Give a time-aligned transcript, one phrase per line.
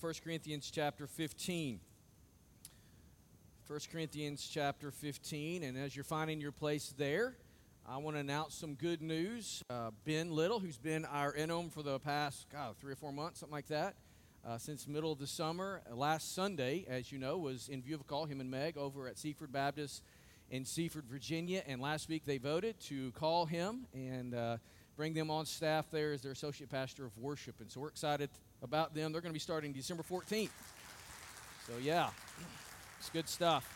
[0.00, 1.80] 1 Corinthians chapter 15.
[3.66, 7.34] 1 Corinthians chapter 15, and as you're finding your place there,
[7.84, 9.64] I want to announce some good news.
[9.68, 13.40] Uh, ben Little, who's been our interim for the past, God, three or four months,
[13.40, 13.96] something like that,
[14.46, 15.82] uh, since middle of the summer.
[15.90, 18.78] Uh, last Sunday, as you know, was in view of a call, him and Meg
[18.78, 20.04] over at Seaford Baptist
[20.48, 24.58] in Seaford, Virginia, and last week they voted to call him and uh,
[24.96, 27.56] bring them on staff there as their associate pastor of worship.
[27.60, 28.30] And so we're excited
[28.62, 29.12] about them.
[29.12, 30.50] They're going to be starting December 14th.
[31.66, 32.10] So, yeah,
[32.98, 33.74] it's good stuff.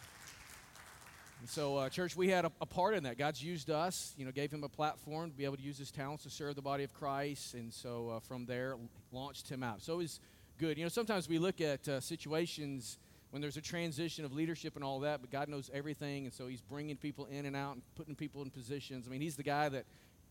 [1.40, 3.18] And so, uh, church, we had a, a, part in that.
[3.18, 5.90] God's used us, you know, gave him a platform to be able to use his
[5.90, 7.54] talents to serve the body of Christ.
[7.54, 8.76] And so, uh, from there,
[9.10, 9.82] launched him out.
[9.82, 10.20] So, it was
[10.58, 10.78] good.
[10.78, 12.98] You know, sometimes we look at uh, situations
[13.30, 16.26] when there's a transition of leadership and all that, but God knows everything.
[16.26, 19.06] And so, he's bringing people in and out and putting people in positions.
[19.08, 19.84] I mean, he's the guy that,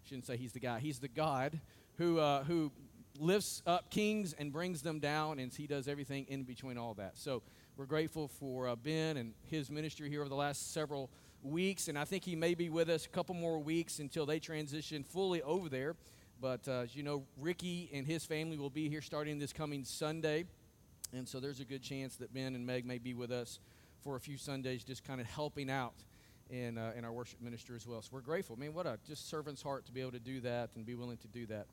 [0.06, 1.60] shouldn't say he's the guy, he's the God
[1.98, 2.72] who, uh, who
[3.20, 7.18] lifts up kings and brings them down, and he does everything in between all that.
[7.18, 7.42] So
[7.78, 11.10] we're grateful for uh, Ben and his ministry here over the last several
[11.44, 14.40] weeks, and I think he may be with us a couple more weeks until they
[14.40, 15.96] transition fully over there.
[16.40, 19.84] But uh, as you know, Ricky and his family will be here starting this coming
[19.84, 20.46] Sunday,
[21.14, 23.60] and so there's a good chance that Ben and Meg may be with us
[24.02, 25.94] for a few Sundays, just kind of helping out
[26.50, 28.02] in, uh, in our worship ministry as well.
[28.02, 28.56] So we're grateful.
[28.58, 30.96] I mean, what a just servant's heart to be able to do that and be
[30.96, 31.68] willing to do that.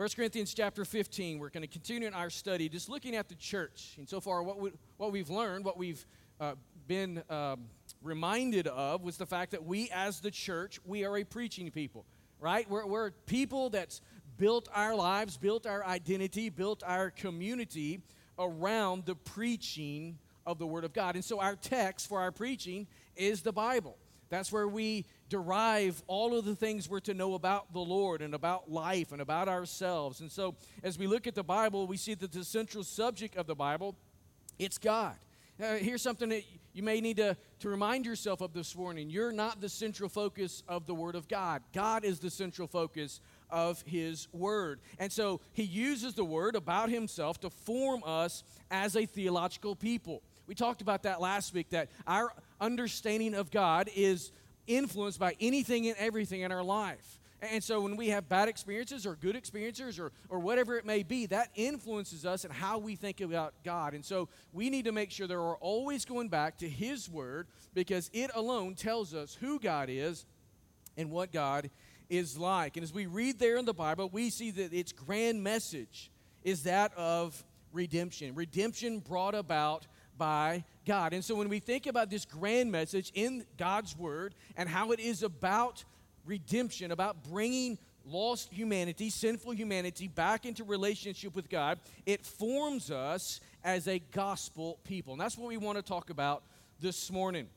[0.00, 3.34] 1 Corinthians chapter 15, we're going to continue in our study just looking at the
[3.34, 3.96] church.
[3.98, 6.06] And so far, what, we, what we've learned, what we've
[6.40, 6.54] uh,
[6.88, 7.66] been um,
[8.02, 12.06] reminded of was the fact that we, as the church, we are a preaching people,
[12.40, 12.66] right?
[12.70, 14.00] We're, we're people that's
[14.38, 18.00] built our lives, built our identity, built our community
[18.38, 21.14] around the preaching of the Word of God.
[21.14, 23.98] And so our text for our preaching is the Bible.
[24.30, 28.34] That's where we derive all of the things we're to know about the Lord and
[28.34, 30.20] about life and about ourselves.
[30.20, 33.46] And so, as we look at the Bible, we see that the central subject of
[33.46, 33.96] the Bible,
[34.58, 35.16] it's God.
[35.62, 39.10] Uh, here's something that you may need to, to remind yourself of this morning.
[39.10, 41.62] You're not the central focus of the Word of God.
[41.72, 44.80] God is the central focus of His Word.
[44.98, 50.22] And so He uses the Word about Himself to form us as a theological people.
[50.46, 54.32] We talked about that last week, that our understanding of God is
[54.76, 57.18] influenced by anything and everything in our life.
[57.42, 61.02] And so when we have bad experiences or good experiences or, or whatever it may
[61.02, 63.94] be, that influences us and how we think about God.
[63.94, 67.46] And so we need to make sure that we're always going back to His Word
[67.72, 70.26] because it alone tells us who God is
[70.98, 71.70] and what God
[72.10, 72.76] is like.
[72.76, 76.10] And as we read there in the Bible, we see that its grand message
[76.42, 77.42] is that of
[77.72, 78.34] redemption.
[78.34, 79.86] Redemption brought about
[80.20, 81.14] by God.
[81.14, 85.00] And so when we think about this grand message in God's Word and how it
[85.00, 85.82] is about
[86.26, 93.40] redemption, about bringing lost humanity, sinful humanity, back into relationship with God, it forms us
[93.64, 95.14] as a gospel people.
[95.14, 96.42] And that's what we want to talk about
[96.80, 97.48] this morning.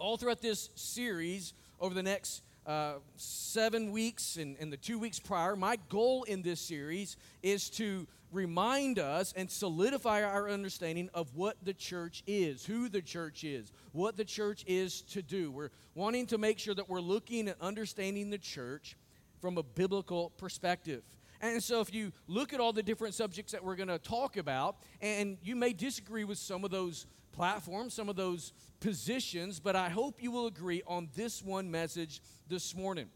[0.00, 5.20] All throughout this series, over the next uh, seven weeks and, and the two weeks
[5.20, 11.34] prior, my goal in this series is to remind us and solidify our understanding of
[11.34, 15.50] what the church is, who the church is, what the church is to do.
[15.50, 18.96] We're wanting to make sure that we're looking and understanding the church
[19.40, 21.02] from a biblical perspective.
[21.40, 24.36] And so, if you look at all the different subjects that we're going to talk
[24.36, 29.74] about, and you may disagree with some of those platforms, some of those positions, but
[29.74, 33.08] I hope you will agree on this one message this morning.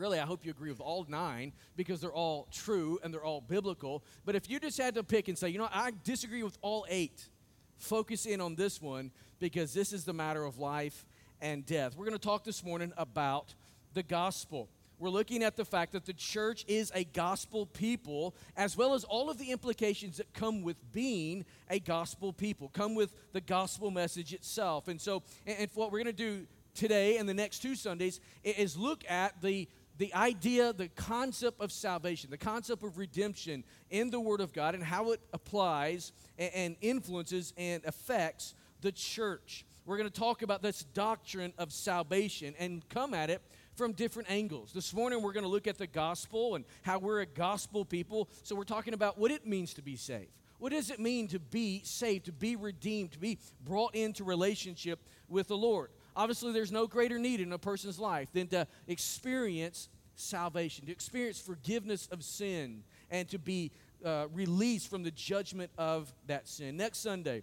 [0.00, 3.42] Really, I hope you agree with all nine because they're all true and they're all
[3.42, 4.02] biblical.
[4.24, 6.86] But if you just had to pick and say, you know, I disagree with all
[6.88, 7.28] eight,
[7.76, 11.04] focus in on this one because this is the matter of life
[11.42, 11.98] and death.
[11.98, 13.54] We're going to talk this morning about
[13.92, 14.70] the gospel.
[14.98, 19.04] We're looking at the fact that the church is a gospel people, as well as
[19.04, 23.90] all of the implications that come with being a gospel people, come with the gospel
[23.90, 24.88] message itself.
[24.88, 28.76] And so, and what we're going to do today and the next two Sundays is
[28.76, 29.68] look at the
[30.00, 34.74] the idea, the concept of salvation, the concept of redemption in the Word of God
[34.74, 39.66] and how it applies and influences and affects the church.
[39.84, 43.42] We're going to talk about this doctrine of salvation and come at it
[43.74, 44.72] from different angles.
[44.72, 48.30] This morning, we're going to look at the gospel and how we're a gospel people.
[48.42, 50.32] So, we're talking about what it means to be saved.
[50.60, 55.00] What does it mean to be saved, to be redeemed, to be brought into relationship
[55.28, 55.90] with the Lord?
[56.20, 61.40] Obviously, there's no greater need in a person's life than to experience salvation, to experience
[61.40, 63.70] forgiveness of sin, and to be
[64.04, 66.76] uh, released from the judgment of that sin.
[66.76, 67.42] Next Sunday,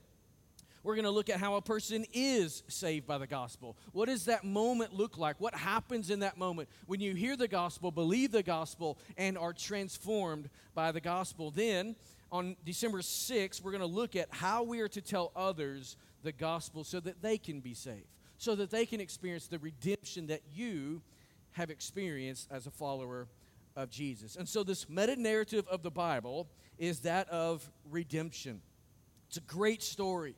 [0.83, 3.75] we're going to look at how a person is saved by the gospel.
[3.93, 5.41] What does that moment look like?
[5.41, 9.53] What happens in that moment when you hear the gospel, believe the gospel, and are
[9.53, 11.49] transformed by the gospel?
[11.49, 11.95] Then,
[12.31, 16.31] on December 6th, we're going to look at how we are to tell others the
[16.31, 18.05] gospel so that they can be saved,
[18.37, 21.01] so that they can experience the redemption that you
[21.51, 23.27] have experienced as a follower
[23.75, 24.35] of Jesus.
[24.35, 26.47] And so, this meta narrative of the Bible
[26.77, 28.61] is that of redemption.
[29.27, 30.35] It's a great story.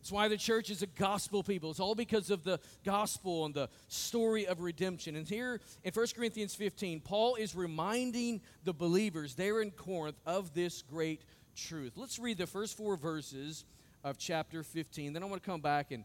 [0.00, 1.70] It's why the church is a gospel people.
[1.70, 5.14] It's all because of the gospel and the story of redemption.
[5.14, 10.54] And here in 1 Corinthians 15, Paul is reminding the believers there in Corinth of
[10.54, 11.22] this great
[11.54, 11.92] truth.
[11.94, 13.64] Let's read the first four verses
[14.02, 15.12] of chapter 15.
[15.12, 16.04] Then I want to come back and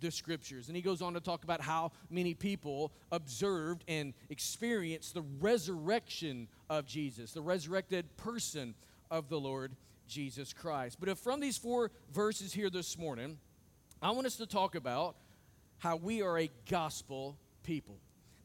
[0.00, 0.68] the Scriptures.
[0.68, 6.48] And he goes on to talk about how many people observed and experienced the resurrection
[6.68, 8.74] of Jesus, the resurrected person
[9.10, 9.72] of the Lord
[10.08, 10.98] Jesus Christ.
[11.00, 13.38] But if from these four verses here this morning,
[14.02, 15.16] I want us to talk about
[15.78, 17.96] how we are a gospel people.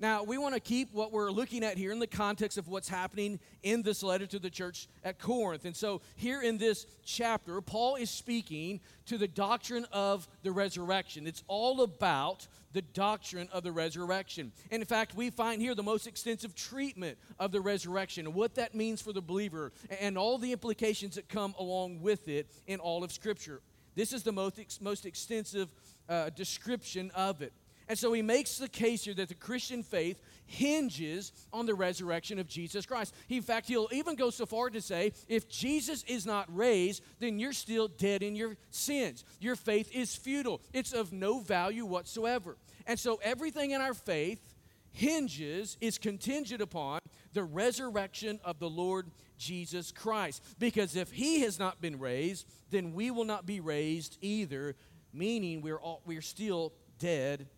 [0.01, 2.89] Now, we want to keep what we're looking at here in the context of what's
[2.89, 5.63] happening in this letter to the church at Corinth.
[5.63, 11.27] And so, here in this chapter, Paul is speaking to the doctrine of the resurrection.
[11.27, 14.51] It's all about the doctrine of the resurrection.
[14.71, 18.55] And in fact, we find here the most extensive treatment of the resurrection, and what
[18.55, 22.79] that means for the believer, and all the implications that come along with it in
[22.79, 23.61] all of Scripture.
[23.93, 25.69] This is the most, most extensive
[26.09, 27.53] uh, description of it.
[27.91, 32.39] And so he makes the case here that the Christian faith hinges on the resurrection
[32.39, 33.13] of Jesus Christ.
[33.27, 37.03] He, in fact, he'll even go so far to say if Jesus is not raised,
[37.19, 39.25] then you're still dead in your sins.
[39.41, 42.55] Your faith is futile, it's of no value whatsoever.
[42.87, 44.39] And so everything in our faith
[44.93, 47.01] hinges, is contingent upon
[47.33, 50.41] the resurrection of the Lord Jesus Christ.
[50.59, 54.77] Because if he has not been raised, then we will not be raised either,
[55.11, 57.49] meaning we're, all, we're still dead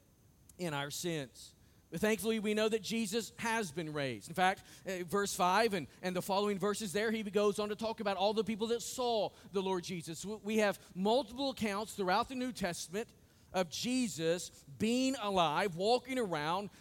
[0.57, 1.53] in our sins.
[1.95, 4.27] Thankfully, we know that Jesus has been raised.
[4.27, 7.75] In fact, uh, verse 5 and, and the following verses there, he goes on to
[7.75, 10.25] talk about all the people that saw the Lord Jesus.
[10.25, 13.07] We have multiple accounts throughout the New Testament
[13.53, 16.71] of Jesus being alive, walking around,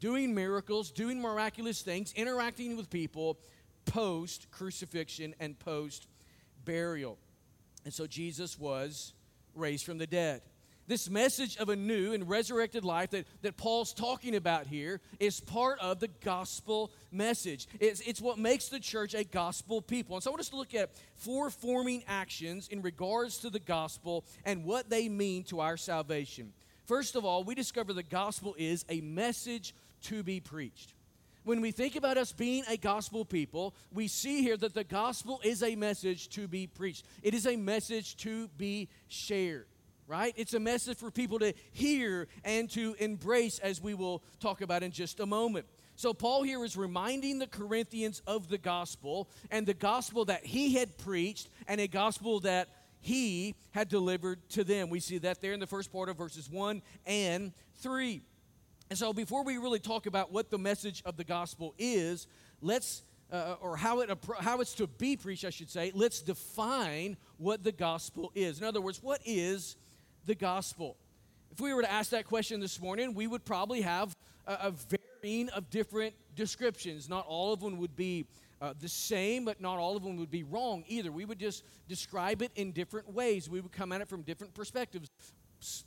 [0.00, 3.38] doing miracles, doing miraculous things, interacting with people
[3.84, 6.08] post crucifixion and post
[6.64, 7.18] burial.
[7.84, 9.12] And so Jesus was
[9.54, 10.40] raised from the dead.
[10.88, 15.40] This message of a new and resurrected life that, that Paul's talking about here is
[15.40, 17.66] part of the gospel message.
[17.80, 20.14] It's, it's what makes the church a gospel people.
[20.14, 23.58] And so I want us to look at four forming actions in regards to the
[23.58, 26.52] gospel and what they mean to our salvation.
[26.84, 30.94] First of all, we discover the gospel is a message to be preached.
[31.42, 35.40] When we think about us being a gospel people, we see here that the gospel
[35.42, 37.04] is a message to be preached.
[37.24, 39.66] It is a message to be shared
[40.06, 40.32] right?
[40.36, 44.82] It's a message for people to hear and to embrace, as we will talk about
[44.82, 45.66] in just a moment.
[45.96, 50.74] So, Paul here is reminding the Corinthians of the gospel and the gospel that he
[50.74, 52.68] had preached and a gospel that
[53.00, 54.90] he had delivered to them.
[54.90, 58.20] We see that there in the first part of verses 1 and 3.
[58.90, 62.26] And so, before we really talk about what the message of the gospel is,
[62.60, 67.16] let's uh, or how, it, how it's to be preached, I should say, let's define
[67.38, 68.60] what the gospel is.
[68.60, 69.76] In other words, what is
[70.26, 70.96] the gospel?
[71.50, 74.14] If we were to ask that question this morning, we would probably have
[74.46, 74.74] a, a
[75.22, 77.08] varying of different descriptions.
[77.08, 78.26] Not all of them would be
[78.60, 81.12] uh, the same, but not all of them would be wrong either.
[81.12, 83.48] We would just describe it in different ways.
[83.48, 85.08] We would come at it from different perspectives.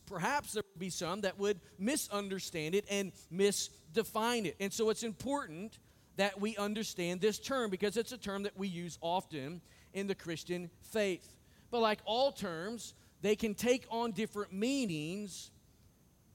[0.06, 4.56] Perhaps there would be some that would misunderstand it and misdefine it.
[4.60, 5.78] And so it's important
[6.18, 9.62] that we understand this term because it's a term that we use often
[9.94, 11.36] in the Christian faith.
[11.72, 15.52] But like all terms, they can take on different meanings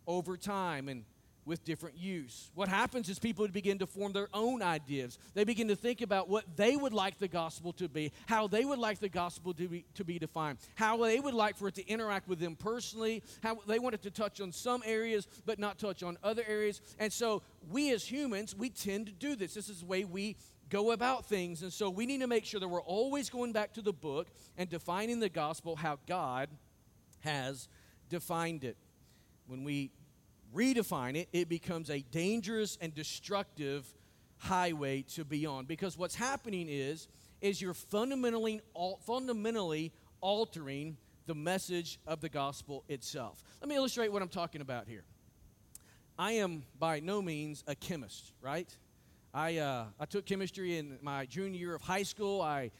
[0.06, 1.04] over time and
[1.46, 2.50] with different use.
[2.54, 5.18] What happens is people begin to form their own ideas.
[5.34, 8.64] They begin to think about what they would like the gospel to be, how they
[8.64, 11.74] would like the gospel to be, to be defined, how they would like for it
[11.74, 15.58] to interact with them personally, how they want it to touch on some areas but
[15.58, 16.80] not touch on other areas.
[16.98, 19.54] And so we as humans, we tend to do this.
[19.54, 20.36] This is the way we
[20.70, 21.62] go about things.
[21.62, 24.28] And so we need to make sure that we're always going back to the book
[24.56, 26.48] and defining the gospel how God
[27.24, 27.68] has
[28.08, 28.76] defined it.
[29.46, 29.90] When we
[30.54, 33.92] redefine it, it becomes a dangerous and destructive
[34.38, 35.64] highway to be on.
[35.64, 37.08] Because what's happening is,
[37.40, 38.60] is you're fundamentally,
[39.04, 43.42] fundamentally altering the message of the gospel itself.
[43.60, 45.04] Let me illustrate what I'm talking about here.
[46.18, 48.68] I am by no means a chemist, right?
[49.32, 52.40] I, uh, I took chemistry in my junior year of high school.
[52.40, 52.70] I,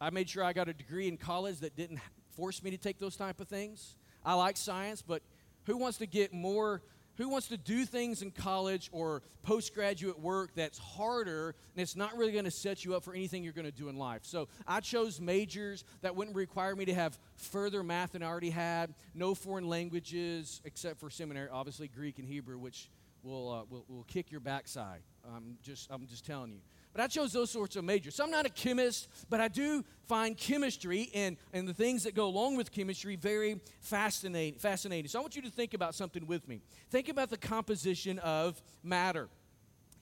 [0.00, 2.00] I made sure I got a degree in college that didn't
[2.40, 3.96] force me to take those type of things.
[4.24, 5.20] I like science, but
[5.66, 6.80] who wants to get more
[7.16, 12.16] who wants to do things in college or postgraduate work that's harder and it's not
[12.16, 14.22] really going to set you up for anything you're going to do in life?
[14.22, 18.48] So I chose majors that wouldn't require me to have further math than I already
[18.48, 22.88] had, no foreign languages except for seminary, obviously Greek and Hebrew, which
[23.22, 25.02] will, uh, will, will kick your backside.
[25.36, 26.60] I'm just, I'm just telling you.
[26.92, 28.16] But I chose those sorts of majors.
[28.16, 32.14] So I'm not a chemist, but I do find chemistry and, and the things that
[32.14, 35.08] go along with chemistry very fascinating, fascinating.
[35.08, 36.60] So I want you to think about something with me.
[36.90, 39.28] Think about the composition of matter.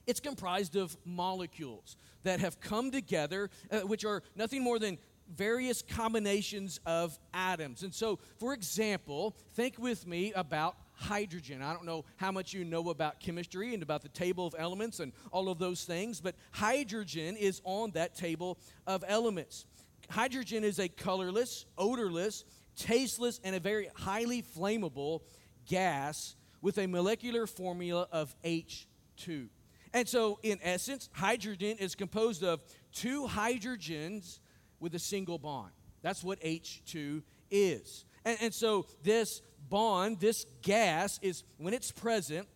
[0.07, 4.97] It's comprised of molecules that have come together, uh, which are nothing more than
[5.35, 7.83] various combinations of atoms.
[7.83, 11.61] And so, for example, think with me about hydrogen.
[11.61, 14.99] I don't know how much you know about chemistry and about the table of elements
[14.99, 19.65] and all of those things, but hydrogen is on that table of elements.
[20.09, 22.43] Hydrogen is a colorless, odorless,
[22.75, 25.21] tasteless, and a very highly flammable
[25.67, 29.47] gas with a molecular formula of H2.
[29.93, 34.39] And so, in essence, hydrogen is composed of two hydrogens
[34.79, 35.71] with a single bond.
[36.01, 38.05] That's what H2 is.
[38.25, 42.47] And, and so, this bond, this gas, is when it's present,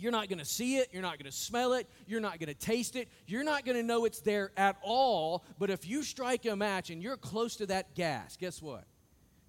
[0.00, 2.48] you're not going to see it, you're not going to smell it, you're not going
[2.48, 5.44] to taste it, you're not going to know it's there at all.
[5.58, 8.84] But if you strike a match and you're close to that gas, guess what?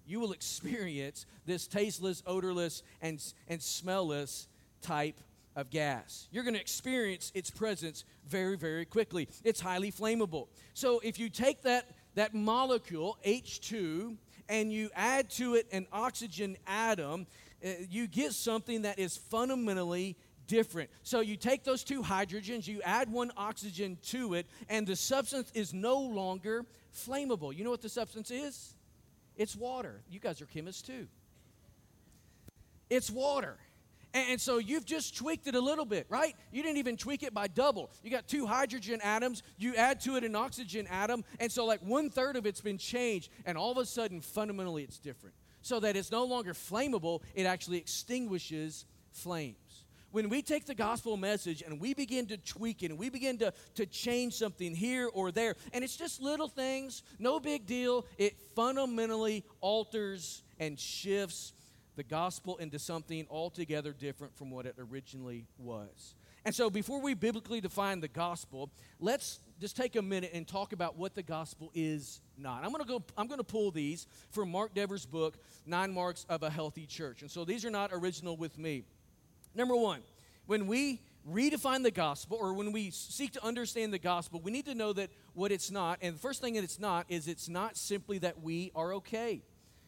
[0.06, 4.46] You will experience this tasteless, odorless, and, and smellless
[4.82, 5.20] type
[5.54, 6.28] of gas.
[6.30, 9.28] You're going to experience its presence very, very quickly.
[9.44, 10.48] It's highly flammable.
[10.74, 14.16] So if you take that, that molecule, H2,
[14.48, 17.26] and you add to it an oxygen atom,
[17.64, 20.90] uh, you get something that is fundamentally different.
[21.02, 25.50] So you take those two hydrogens, you add one oxygen to it, and the substance
[25.54, 27.56] is no longer flammable.
[27.56, 28.74] You know what the substance is?
[29.36, 30.02] It's water.
[30.10, 31.06] You guys are chemists too.
[32.90, 33.56] It's water.
[34.14, 36.34] And, so you've just tweaked it a little bit, right?
[36.50, 37.90] You didn't even tweak it by double.
[38.02, 41.80] You got two hydrogen atoms, you add to it an oxygen atom, and so like
[41.80, 45.34] one third of it's been changed, and all of a sudden, fundamentally, it's different.
[45.62, 49.84] So that it's no longer flammable, it actually extinguishes flames.
[50.10, 53.38] When we take the gospel message and we begin to tweak it and we begin
[53.38, 58.04] to, to change something here or there, and it's just little things, no big deal,
[58.18, 61.54] it fundamentally alters and shifts
[61.96, 66.14] the gospel into something altogether different from what it originally was.
[66.44, 70.72] And so, before we biblically define the gospel, let's just take a minute and talk
[70.72, 72.64] about what the gospel is not.
[72.64, 73.02] I'm going to go.
[73.16, 77.22] I'm going to pull these from Mark Dever's book, Nine Marks of a Healthy Church.
[77.22, 78.82] And so, these are not original with me.
[79.54, 80.00] Number one,
[80.46, 84.64] when we redefine the gospel or when we seek to understand the gospel, we need
[84.64, 85.98] to know that what it's not.
[86.02, 89.42] And the first thing that it's not is it's not simply that we are okay.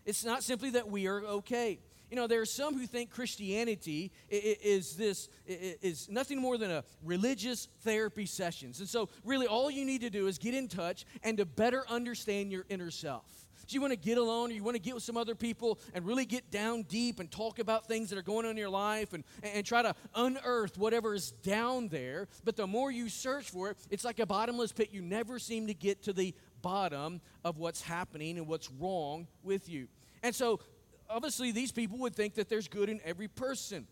[0.04, 1.80] It's not simply that we are okay.
[2.10, 6.84] You know, there are some who think Christianity is this is nothing more than a
[7.02, 8.80] religious therapy sessions.
[8.80, 11.84] And so really all you need to do is get in touch and to better
[11.88, 13.24] understand your inner self.
[13.66, 15.78] Do you want to get alone or you want to get with some other people
[15.94, 18.68] and really get down deep and talk about things that are going on in your
[18.68, 22.28] life and, and try to unearth whatever is down there?
[22.44, 24.90] But the more you search for it, it's like a bottomless pit.
[24.92, 29.68] You never seem to get to the bottom of what's happening and what's wrong with
[29.68, 29.88] you.
[30.22, 30.60] And so
[31.08, 33.86] obviously, these people would think that there's good in every person.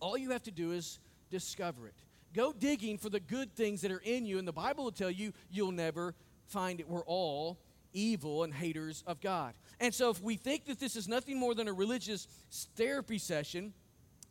[0.00, 0.98] All you have to do is
[1.30, 1.94] discover it.
[2.32, 5.10] Go digging for the good things that are in you, and the Bible will tell
[5.10, 6.14] you you'll never
[6.46, 6.88] find it.
[6.88, 7.58] We're all
[7.92, 9.54] evil and haters of God.
[9.80, 12.26] And so, if we think that this is nothing more than a religious
[12.76, 13.72] therapy session,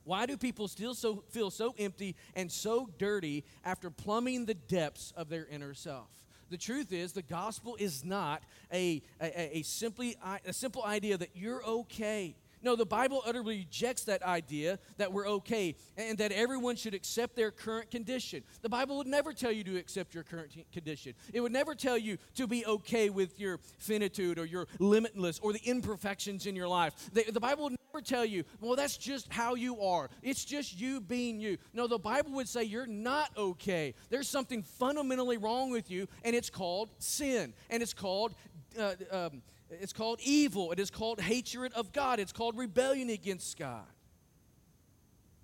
[0.04, 5.14] why do people still so, feel so empty and so dirty after plumbing the depths
[5.16, 6.10] of their inner self?
[6.54, 11.30] The truth is, the gospel is not a, a, a, simply, a simple idea that
[11.34, 12.36] you're okay.
[12.62, 17.36] No, the Bible utterly rejects that idea that we're okay and that everyone should accept
[17.36, 18.44] their current condition.
[18.62, 21.16] The Bible would never tell you to accept your current condition.
[21.34, 25.54] It would never tell you to be okay with your finitude or your limitless or
[25.54, 26.94] the imperfections in your life.
[27.14, 30.10] The, the Bible would never tell you, well, that's just how you are.
[30.22, 31.58] It's just you being you.
[31.74, 33.94] No, the Bible would say you're not okay.
[34.10, 38.34] There's something fundamentally wrong with you, and it's called sin, and it's called.
[38.80, 40.72] Uh, um, it's called evil.
[40.72, 42.20] It is called hatred of God.
[42.20, 43.86] It's called rebellion against God.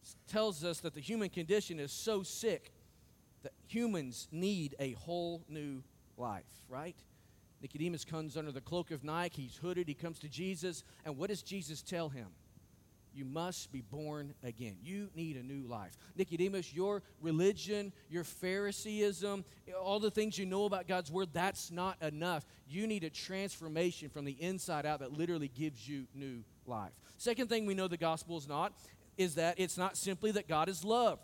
[0.04, 2.72] It tells us that the human condition is so sick
[3.44, 5.84] that humans need a whole new
[6.18, 6.96] life, right?
[7.62, 9.34] Nicodemus comes under the cloak of night.
[9.36, 9.88] He's hooded.
[9.88, 10.84] He comes to Jesus.
[11.06, 12.28] And what does Jesus tell him?
[13.20, 14.78] You must be born again.
[14.82, 15.92] You need a new life.
[16.16, 19.44] Nicodemus, your religion, your Phariseeism,
[19.78, 22.46] all the things you know about God's word, that's not enough.
[22.66, 26.94] You need a transformation from the inside out that literally gives you new life.
[27.18, 28.72] Second thing we know the gospel is not
[29.18, 31.20] is that it's not simply that God is love.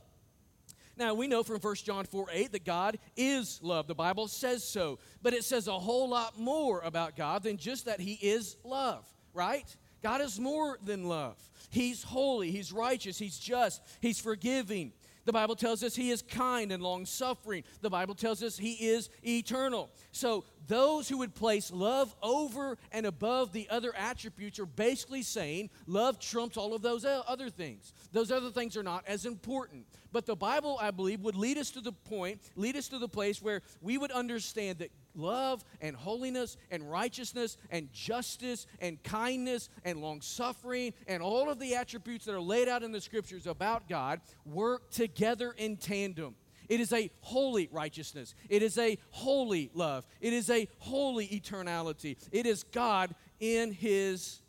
[0.97, 3.87] Now, we know from 1 John 4 8 that God is love.
[3.87, 4.99] The Bible says so.
[5.21, 9.07] But it says a whole lot more about God than just that He is love,
[9.33, 9.73] right?
[10.01, 11.37] God is more than love.
[11.69, 14.93] He's holy, He's righteous, He's just, He's forgiving.
[15.25, 17.63] The Bible tells us He is kind and long suffering.
[17.81, 19.89] The Bible tells us He is eternal.
[20.11, 25.69] So, those who would place love over and above the other attributes are basically saying
[25.85, 27.93] love trumps all of those other things.
[28.11, 29.85] Those other things are not as important.
[30.11, 33.09] But the Bible, I believe, would lead us to the point, lead us to the
[33.09, 39.69] place where we would understand that love and holiness and righteousness and justice and kindness
[39.83, 43.47] and long suffering and all of the attributes that are laid out in the scriptures
[43.47, 46.35] about God work together in tandem.
[46.67, 48.33] It is a holy righteousness.
[48.49, 50.07] It is a holy love.
[50.19, 52.17] It is a holy eternality.
[52.31, 54.41] It is God in His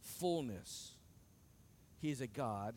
[0.00, 0.92] fullness.
[2.00, 2.74] He is a God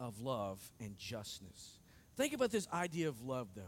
[0.00, 1.78] of love and justness.
[2.16, 3.62] Think about this idea of love, though.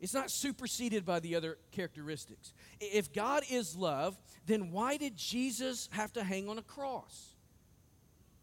[0.00, 2.54] It's not superseded by the other characteristics.
[2.80, 7.34] If God is love, then why did Jesus have to hang on a cross?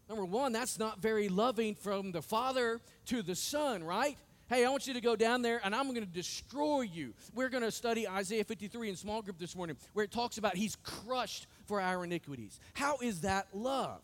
[0.08, 4.16] Number one, that's not very loving from the Father to the Son, right?
[4.48, 7.12] Hey, I want you to go down there and I'm going to destroy you.
[7.34, 10.56] We're going to study Isaiah 53 in small group this morning where it talks about
[10.56, 12.58] he's crushed for our iniquities.
[12.72, 14.00] How is that love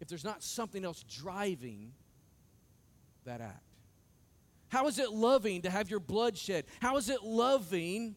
[0.00, 1.92] if there's not something else driving
[3.24, 3.65] that act?
[4.68, 6.64] How is it loving to have your blood shed?
[6.80, 8.16] How is it loving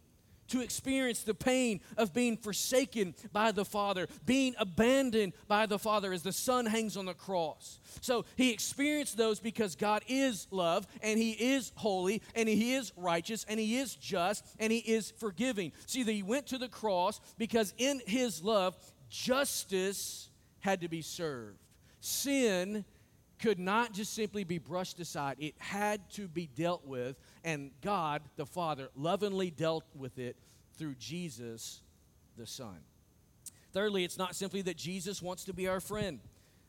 [0.50, 6.12] to experience the pain of being forsaken by the Father, being abandoned by the Father
[6.12, 7.80] as the Son hangs on the cross.
[8.02, 12.92] So he experienced those because God is love, and he is holy, and he is
[12.96, 15.72] righteous, and he is just, and he is forgiving.
[15.86, 18.76] See, that he went to the cross because in his love,
[19.10, 21.60] justice had to be served.
[22.02, 22.86] Sin
[23.40, 28.22] could not just simply be brushed aside, it had to be dealt with, and God,
[28.36, 30.36] the Father, lovingly dealt with it
[30.78, 31.82] through Jesus,
[32.38, 32.78] the Son.
[33.72, 36.20] Thirdly, it's not simply that Jesus wants to be our friend.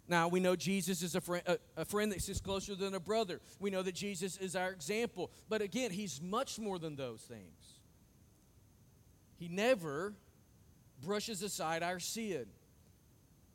[0.07, 3.01] Now, we know Jesus is a friend, a, a, friend that sits closer than a
[3.01, 3.41] brother.
[3.61, 5.31] We know that Jesus is our example.
[5.49, 7.79] But again, he's much more than those things.
[9.39, 10.15] He never
[11.01, 12.47] brushes aside our sin.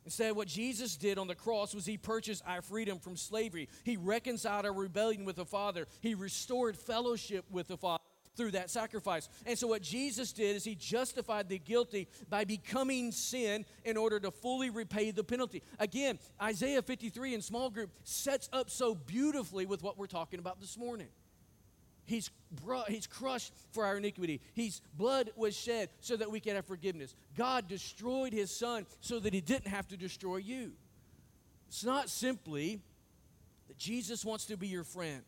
[0.06, 3.68] Instead, what Jesus did on the cross was he purchased our freedom from slavery.
[3.82, 5.88] He reconciled our rebellion with the Father.
[6.00, 8.02] He restored fellowship with the Father
[8.36, 9.28] through that sacrifice.
[9.46, 14.20] And so, what Jesus did is he justified the guilty by becoming sin in order
[14.20, 15.64] to fully repay the penalty.
[15.80, 20.60] Again, Isaiah 53 in small group sets up so beautifully with what we're talking about
[20.60, 21.08] this morning.
[22.06, 22.30] He's,
[22.88, 24.40] he's crushed for our iniquity.
[24.54, 27.14] His blood was shed so that we can have forgiveness.
[27.36, 30.72] God destroyed his son so that he didn't have to destroy you.
[31.68, 32.80] It's not simply
[33.68, 35.22] that Jesus wants to be your friend.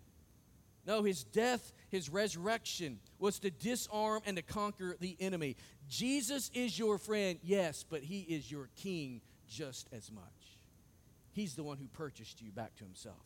[0.87, 5.57] No, his death, his resurrection was to disarm and to conquer the enemy.
[5.89, 10.25] Jesus is your friend, yes, but he is your king just as much.
[11.33, 13.23] He's the one who purchased you back to himself.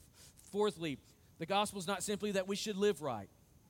[0.51, 0.99] Fourthly,
[1.39, 3.29] the gospel is not simply that we should live right.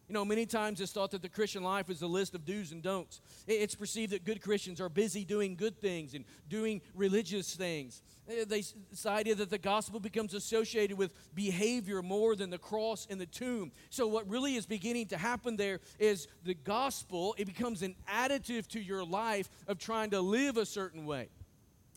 [0.09, 2.73] You know, many times it's thought that the Christian life is a list of do's
[2.73, 3.21] and don'ts.
[3.47, 8.03] It's perceived that good Christians are busy doing good things and doing religious things.
[8.29, 8.75] Eh, this
[9.07, 13.73] idea that the gospel becomes associated with behavior more than the cross and the tomb.
[13.91, 18.67] So, what really is beginning to happen there is the gospel, it becomes an additive
[18.69, 21.29] to your life of trying to live a certain way.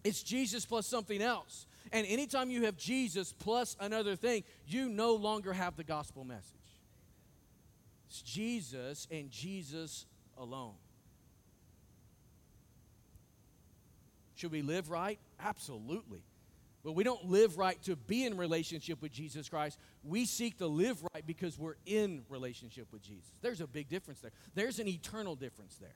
[0.03, 1.65] It's Jesus plus something else.
[1.91, 6.64] And anytime you have Jesus plus another thing, you no longer have the gospel message.
[8.15, 10.05] It's Jesus and Jesus
[10.37, 10.75] alone.
[14.35, 15.19] Should we live right?
[15.37, 16.21] Absolutely.
[16.81, 19.77] But we don't live right to be in relationship with Jesus Christ.
[20.01, 23.29] We seek to live right because we're in relationship with Jesus.
[23.41, 24.31] There's a big difference there.
[24.53, 25.95] There's an eternal difference there.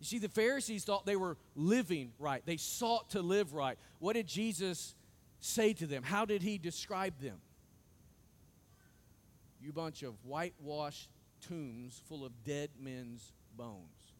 [0.00, 3.76] You see, the Pharisees thought they were living right, they sought to live right.
[3.98, 4.94] What did Jesus
[5.40, 6.02] say to them?
[6.02, 7.36] How did he describe them?
[9.66, 11.10] You bunch of whitewashed
[11.48, 14.14] tombs full of dead men's bones.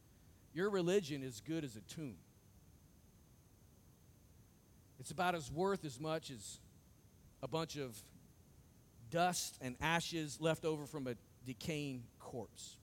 [0.52, 2.16] Your religion is good as a tomb.
[4.98, 6.58] It's about as worth as much as
[7.42, 7.96] a bunch of
[9.10, 11.14] dust and ashes left over from a
[11.46, 12.78] decaying corpse.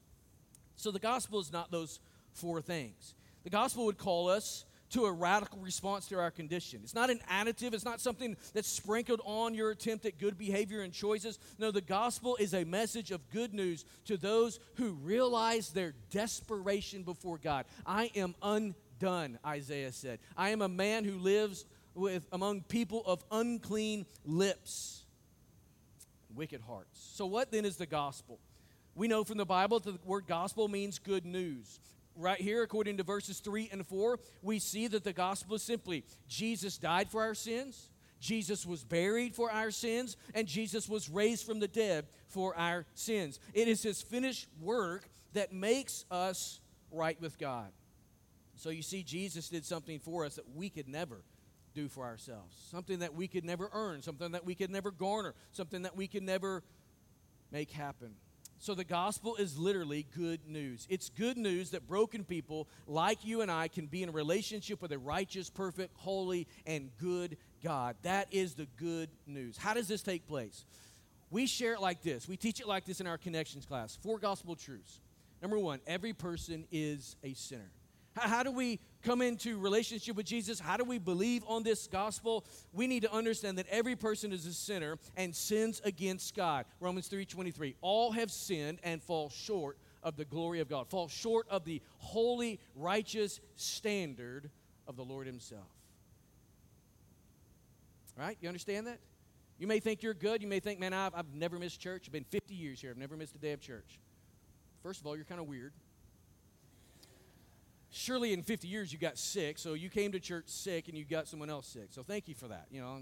[0.78, 2.00] So the gospel is not those
[2.32, 3.14] four things.
[3.44, 6.82] The gospel would call us to a radical response to our condition.
[6.84, 10.82] It's not an additive, it's not something that's sprinkled on your attempt at good behavior
[10.82, 11.40] and choices.
[11.58, 17.04] No, the gospel is a message of good news to those who realize their desperation
[17.04, 17.66] before God.
[17.86, 20.20] I am undone, Isaiah said.
[20.38, 25.04] I am a man who lives with among people of unclean lips,
[26.36, 27.12] wicked hearts.
[27.16, 28.40] So what then is the gospel?
[28.96, 31.80] We know from the Bible that the word gospel means good news
[32.16, 36.04] right here, according to verses 3 and 4, we see that the gospel is simply
[36.28, 41.46] Jesus died for our sins, Jesus was buried for our sins, and Jesus was raised
[41.46, 43.40] from the dead for our sins.
[43.54, 47.68] It is his finished work that makes us right with God.
[48.56, 51.22] So you see, Jesus did something for us that we could never
[51.74, 55.34] do for ourselves, something that we could never earn, something that we could never garner,
[55.52, 56.64] something that we could never
[57.52, 58.12] make happen.
[58.64, 60.88] So the gospel is literally good news.
[60.90, 64.82] It's good news that broken people like you and I can be in a relationship
[64.82, 67.98] with a righteous, perfect, holy, and good God.
[68.04, 69.58] That is the good news.
[69.58, 70.64] How does this take place?
[71.30, 72.26] We share it like this.
[72.26, 74.00] We teach it like this in our connections class.
[74.02, 75.02] Four gospel truths.
[75.42, 77.70] Number one, every person is a sinner.
[78.16, 80.60] How, how do we come into relationship with Jesus?
[80.60, 82.46] How do we believe on this gospel?
[82.72, 86.66] We need to understand that every person is a sinner and sins against God.
[86.80, 87.76] Romans 3:23.
[87.82, 90.88] All have sinned and fall short of the glory of God.
[90.88, 94.50] Fall short of the holy, righteous standard
[94.88, 95.70] of the Lord himself.
[98.18, 98.38] Right?
[98.42, 99.00] You understand that?
[99.58, 100.42] You may think you're good.
[100.42, 102.04] You may think, man, I've, I've never missed church.
[102.08, 102.92] I've been 50 years here.
[102.92, 104.00] I've never missed a day of church.
[104.82, 105.74] First of all, you're kind of weird
[107.94, 111.06] surely in 50 years you got sick, so you came to church sick and you
[111.06, 111.88] got someone else sick.
[111.92, 112.66] So thank you for that.
[112.72, 112.98] You know,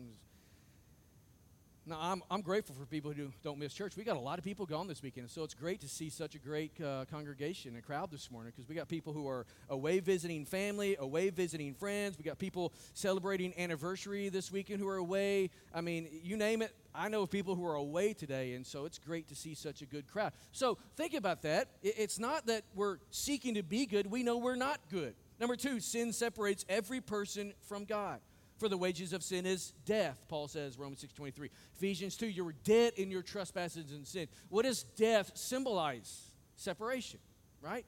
[1.88, 3.98] now, I'm, I'm grateful for people who don't miss church.
[3.98, 6.36] We got a lot of people gone this weekend, so it's great to see such
[6.36, 10.00] a great uh, congregation and crowd this morning because we got people who are away
[10.00, 12.20] visiting family, away visiting friends.
[12.20, 15.50] We got people celebrating anniversary this weekend who are away.
[15.74, 16.72] I mean, you name it.
[16.94, 19.82] I know of people who are away today, and so it's great to see such
[19.82, 20.34] a good crowd.
[20.52, 21.70] So think about that.
[21.82, 25.16] It's not that we're seeking to be good, we know we're not good.
[25.40, 28.20] Number two, sin separates every person from God.
[28.62, 31.50] For the wages of sin is death, Paul says, Romans 6.23.
[31.78, 34.28] Ephesians 2, you were dead in your trespasses and sin.
[34.50, 36.30] What does death symbolize?
[36.58, 37.20] Separation,
[37.60, 37.88] right?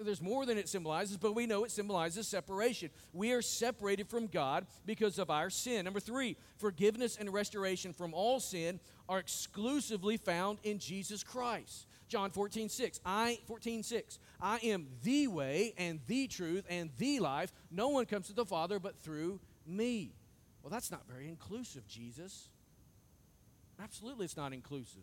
[0.00, 2.88] There's more than it symbolizes, but we know it symbolizes separation.
[3.12, 5.84] We are separated from God because of our sin.
[5.84, 11.86] Number three, forgiveness and restoration from all sin are exclusively found in Jesus Christ.
[12.08, 13.00] John 14, 6.
[13.04, 14.18] I 14, 6.
[14.40, 17.52] I am the way and the truth and the life.
[17.70, 20.14] No one comes to the Father but through me.
[20.62, 22.48] Well, that's not very inclusive, Jesus.
[23.80, 25.02] Absolutely, it's not inclusive.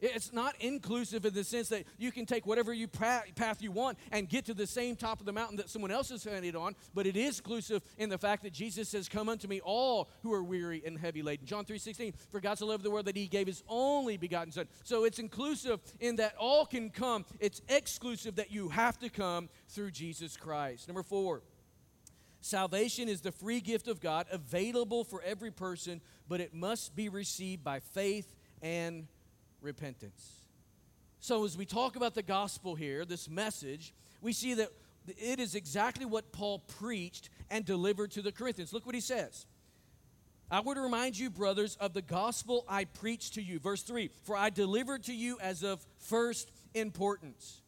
[0.00, 3.98] It's not inclusive in the sense that you can take whatever you path you want
[4.10, 6.74] and get to the same top of the mountain that someone else is headed on,
[6.94, 10.32] but it is inclusive in the fact that Jesus says, Come unto me, all who
[10.32, 11.46] are weary and heavy laden.
[11.46, 14.52] John 3 16, for God so loved the world that he gave his only begotten
[14.52, 14.66] Son.
[14.84, 19.48] So it's inclusive in that all can come, it's exclusive that you have to come
[19.68, 20.88] through Jesus Christ.
[20.88, 21.42] Number four,
[22.40, 27.08] Salvation is the free gift of God available for every person, but it must be
[27.08, 29.06] received by faith and
[29.60, 30.42] repentance.
[31.20, 34.70] So, as we talk about the gospel here, this message, we see that
[35.06, 38.72] it is exactly what Paul preached and delivered to the Corinthians.
[38.72, 39.44] Look what he says.
[40.50, 43.58] I would remind you, brothers, of the gospel I preached to you.
[43.58, 47.59] Verse 3 For I delivered to you as of first importance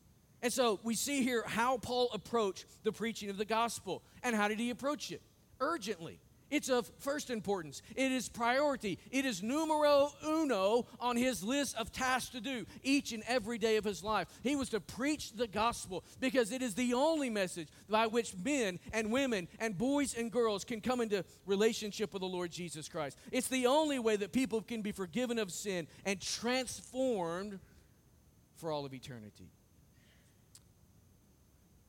[0.43, 4.03] and so we see here how Paul approached the preaching of the gospel.
[4.25, 5.23] And how did he approach it?
[5.61, 6.19] Urgently.
[6.51, 7.81] It's of first importance.
[7.97, 8.99] It is priority.
[9.11, 13.79] It is numero uno on his list of tasks to do each and every day
[13.79, 14.29] of his life.
[14.43, 18.81] He was to preach the gospel because it is the only message by which men
[18.93, 23.17] and women and boys and girls can come into relationship with the Lord Jesus Christ.
[23.31, 27.61] It's the only way that people can be forgiven of sin and transformed
[28.57, 29.49] for all of eternity.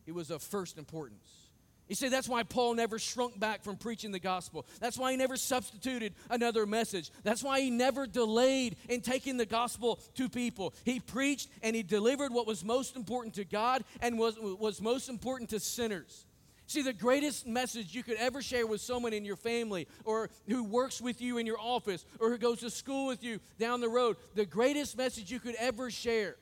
[0.06, 1.44] It was of first importance.
[1.90, 4.66] You see, that's why Paul never shrunk back from preaching the gospel.
[4.80, 7.12] That's why he never substituted another message.
[7.24, 10.74] That's why he never delayed in taking the gospel to people.
[10.86, 15.10] He preached and he delivered what was most important to God and was, was most
[15.10, 16.26] important to sinners.
[16.68, 20.64] See, the greatest message you could ever share with someone in your family or who
[20.64, 23.90] works with you in your office or who goes to school with you down the
[23.90, 26.38] road, the greatest message you could ever share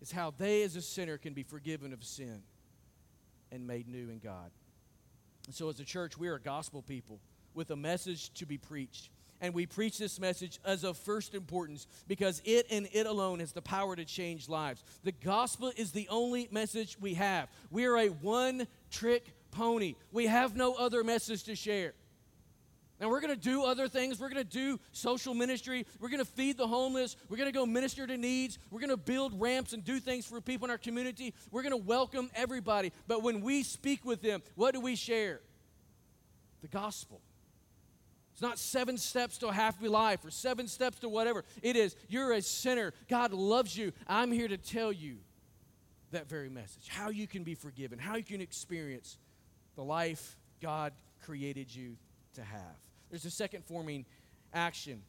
[0.00, 2.42] is how they, as a sinner, can be forgiven of sin
[3.50, 4.50] and made new in God.
[5.46, 7.20] And so, as a church, we are a gospel people
[7.54, 9.10] with a message to be preached.
[9.40, 13.52] And we preach this message as of first importance because it and it alone has
[13.52, 14.82] the power to change lives.
[15.04, 17.48] The gospel is the only message we have.
[17.70, 21.94] We are a one trick pony, we have no other message to share.
[22.98, 24.18] And we're going to do other things.
[24.18, 25.86] We're going to do social ministry.
[26.00, 27.16] We're going to feed the homeless.
[27.28, 28.58] We're going to go minister to needs.
[28.70, 31.34] We're going to build ramps and do things for people in our community.
[31.50, 32.92] We're going to welcome everybody.
[33.06, 35.40] But when we speak with them, what do we share?
[36.62, 37.20] The gospel.
[38.32, 41.44] It's not seven steps to a happy life or seven steps to whatever.
[41.62, 42.92] It is, you're a sinner.
[43.08, 43.92] God loves you.
[44.06, 45.16] I'm here to tell you
[46.12, 49.18] that very message how you can be forgiven, how you can experience
[49.74, 50.92] the life God
[51.24, 51.96] created you
[52.34, 52.85] to have.
[53.10, 54.04] There's a second forming
[54.52, 55.02] action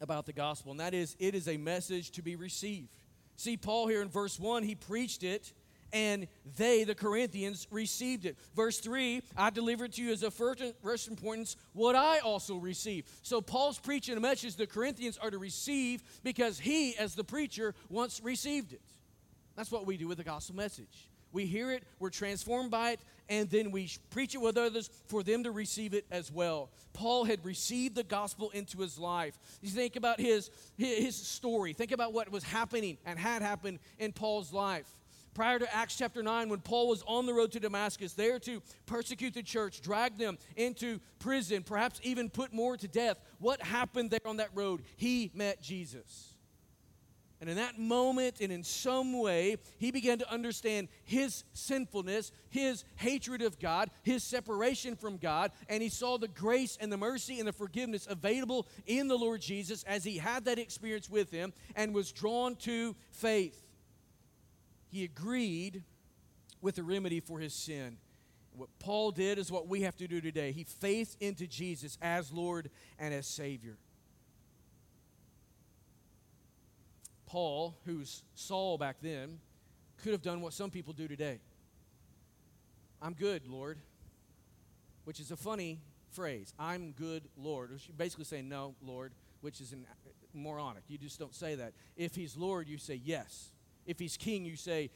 [0.00, 2.88] about the gospel, and that is it is a message to be received.
[3.36, 5.52] See, Paul here in verse 1, he preached it
[5.92, 8.36] and they, the Corinthians, received it.
[8.54, 13.08] Verse 3 I delivered to you as a first, importance what I also received.
[13.22, 17.74] So Paul's preaching a message the Corinthians are to receive because he, as the preacher,
[17.88, 18.82] once received it.
[19.56, 21.08] That's what we do with the gospel message.
[21.32, 25.22] We hear it, we're transformed by it, and then we preach it with others for
[25.22, 26.68] them to receive it as well.
[26.92, 29.38] Paul had received the gospel into his life.
[29.62, 34.12] You think about his, his story, think about what was happening and had happened in
[34.12, 34.92] Paul's life
[35.34, 38.60] prior to Acts chapter 9, when Paul was on the road to Damascus, there to
[38.86, 43.18] persecute the church, drag them into prison, perhaps even put more to death.
[43.38, 44.82] What happened there on that road?
[44.96, 46.29] He met Jesus.
[47.40, 52.84] And in that moment, and in some way, he began to understand his sinfulness, his
[52.96, 57.38] hatred of God, his separation from God, and he saw the grace and the mercy
[57.38, 61.54] and the forgiveness available in the Lord Jesus as he had that experience with him
[61.74, 63.60] and was drawn to faith
[64.90, 65.84] he agreed
[66.60, 67.96] with the remedy for his sin.
[68.56, 70.52] What Paul did is what we have to do today.
[70.52, 73.78] He faith into Jesus as Lord and as Savior.
[77.30, 79.38] Paul, who's Saul back then,
[80.02, 81.38] could have done what some people do today.
[83.00, 83.78] I'm good, Lord,
[85.04, 85.78] which is a funny
[86.10, 86.52] phrase.
[86.58, 87.70] I'm good, Lord.
[87.70, 89.12] Which basically saying no, Lord,
[89.42, 90.82] which is an, uh, moronic.
[90.88, 91.72] You just don't say that.
[91.96, 93.52] If he's Lord, you say yes.
[93.86, 94.90] If he's king, you say,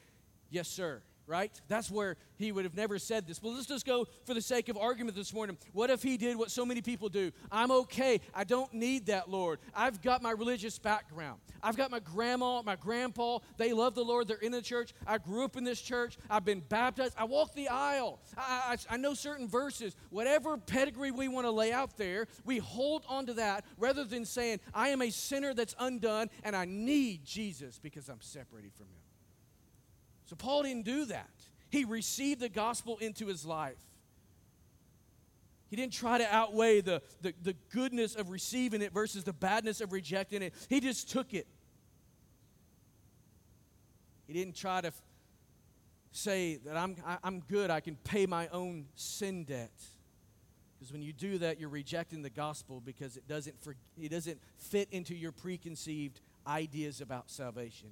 [0.51, 1.51] Yes, sir right?
[1.69, 3.39] That's where he would have never said this.
[3.39, 5.57] But let's just go for the sake of argument this morning.
[5.73, 7.33] What if he did what so many people do?
[7.51, 8.21] I'm okay.
[8.35, 9.59] I don't need that, Lord.
[9.75, 11.41] I've got my religious background.
[11.63, 13.39] I've got my grandma, my grandpa.
[13.57, 14.29] They love the Lord.
[14.29, 14.93] They're in the church.
[15.07, 16.19] I grew up in this church.
[16.29, 17.15] I've been baptized.
[17.17, 18.21] I walk the aisle.
[18.37, 19.97] I, I, I know certain verses.
[20.11, 24.25] Whatever pedigree we want to lay out there, we hold on to that rather than
[24.25, 28.87] saying, I am a sinner that's undone and I need Jesus because I'm separated from
[28.87, 29.04] him.
[30.25, 31.31] So Paul didn't do that.
[31.71, 33.77] He received the gospel into his life.
[35.69, 39.81] He didn't try to outweigh the, the, the goodness of receiving it versus the badness
[39.81, 40.55] of rejecting it.
[40.69, 41.49] He just took it.
[44.27, 44.93] He didn't try to
[46.13, 49.73] say that I'm, I, am i am good, I can pay my own sin debt.
[50.79, 54.39] Because when you do that, you're rejecting the gospel because it doesn't, for, it doesn't
[54.57, 57.89] fit into your preconceived ideas about salvation.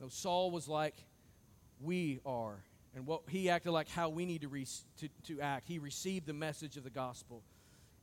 [0.00, 0.94] No, Saul was like
[1.80, 2.62] we are
[2.94, 4.66] and what he acted like how we need to, re-
[4.98, 5.68] to, to act.
[5.68, 7.42] He received the message of the gospel.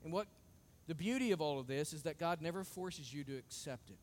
[0.03, 0.27] And what
[0.87, 3.97] the beauty of all of this is that God never forces you to accept it.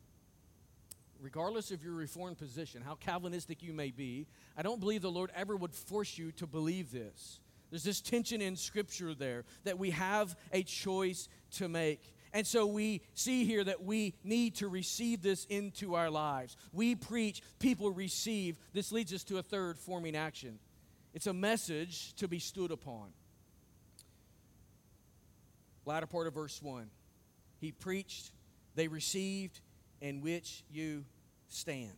[1.20, 5.30] Regardless of your reformed position, how Calvinistic you may be, I don't believe the Lord
[5.36, 7.38] ever would force you to believe this.
[7.70, 12.12] There's this tension in Scripture there that we have a choice to make.
[12.32, 16.56] And so we see here that we need to receive this into our lives.
[16.72, 18.56] We preach, people receive.
[18.72, 20.58] This leads us to a third forming action
[21.14, 23.08] it's a message to be stood upon.
[25.84, 26.88] Latter part of verse 1.
[27.60, 28.32] He preached,
[28.74, 29.60] they received,
[30.00, 31.04] in which you
[31.48, 31.92] stand.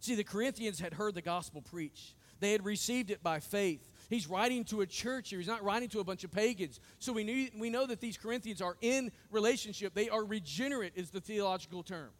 [0.00, 3.90] See, the Corinthians had heard the gospel preached, they had received it by faith.
[4.08, 5.38] He's writing to a church here.
[5.38, 6.80] He's not writing to a bunch of pagans.
[6.98, 9.94] So we, knew, we know that these Corinthians are in relationship.
[9.94, 12.10] They are regenerate, is the theological term.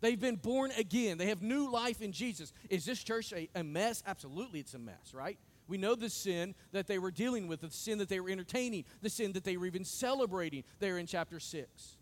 [0.00, 1.18] They've been born again.
[1.18, 2.52] They have new life in Jesus.
[2.70, 4.02] Is this church a, a mess?
[4.06, 5.38] Absolutely, it's a mess, right?
[5.66, 8.84] We know the sin that they were dealing with, the sin that they were entertaining,
[9.02, 11.96] the sin that they were even celebrating there in chapter 6.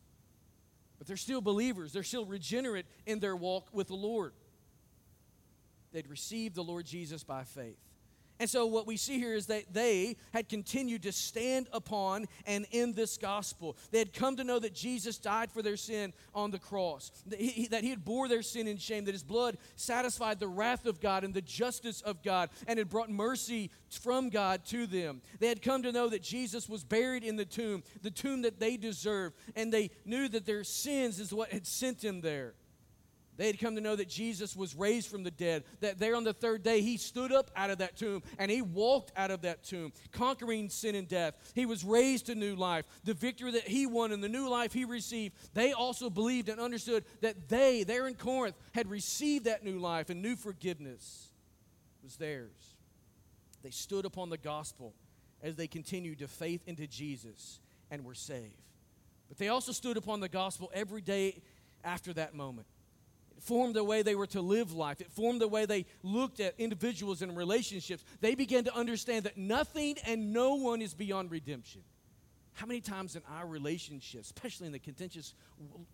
[0.99, 4.33] But they're still believers, they're still regenerate in their walk with the Lord.
[5.92, 7.79] They'd received the Lord Jesus by faith.
[8.38, 12.66] And so, what we see here is that they had continued to stand upon and
[12.70, 13.77] in this gospel.
[13.90, 17.40] They had come to know that Jesus died for their sin on the cross, that
[17.40, 20.87] he, that he had bore their sin and shame, that his blood satisfied the wrath
[20.87, 25.22] of God and the justice of God, and had brought mercy from God to them.
[25.38, 28.61] They had come to know that Jesus was buried in the tomb, the tomb that
[28.61, 32.55] they deserved, and they knew that their sins is what had sent him there.
[33.37, 36.25] They had come to know that Jesus was raised from the dead, that there on
[36.25, 39.42] the third day he stood up out of that tomb and he walked out of
[39.42, 41.35] that tomb, conquering sin and death.
[41.55, 42.87] He was raised to new life.
[43.05, 46.61] The victory that he won and the new life he received, they also believed and
[46.61, 51.29] understood that they, there in Corinth, had received that new life and new forgiveness
[52.03, 52.77] was theirs.
[53.62, 54.94] They stood upon the gospel
[55.42, 58.62] as they continued to faith into Jesus and were saved.
[59.29, 61.42] But they also stood upon the gospel every day
[61.85, 62.66] after that moment.
[63.40, 65.01] Formed the way they were to live life.
[65.01, 68.03] It formed the way they looked at individuals and relationships.
[68.20, 71.83] They began to understand that nothing and no one is beyond redemption.
[72.55, 75.35] How many times in our relationships, especially in the contentious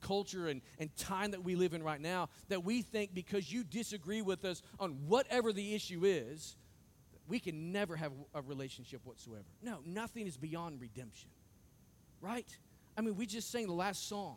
[0.01, 3.65] culture and, and time that we live in right now, that we think because you
[3.65, 6.57] disagree with us on whatever the issue is,
[7.27, 9.43] we can never have a relationship whatsoever.
[9.61, 11.31] No, nothing is beyond redemption.
[12.21, 12.47] Right?
[12.97, 14.37] I mean, we just sang the last song.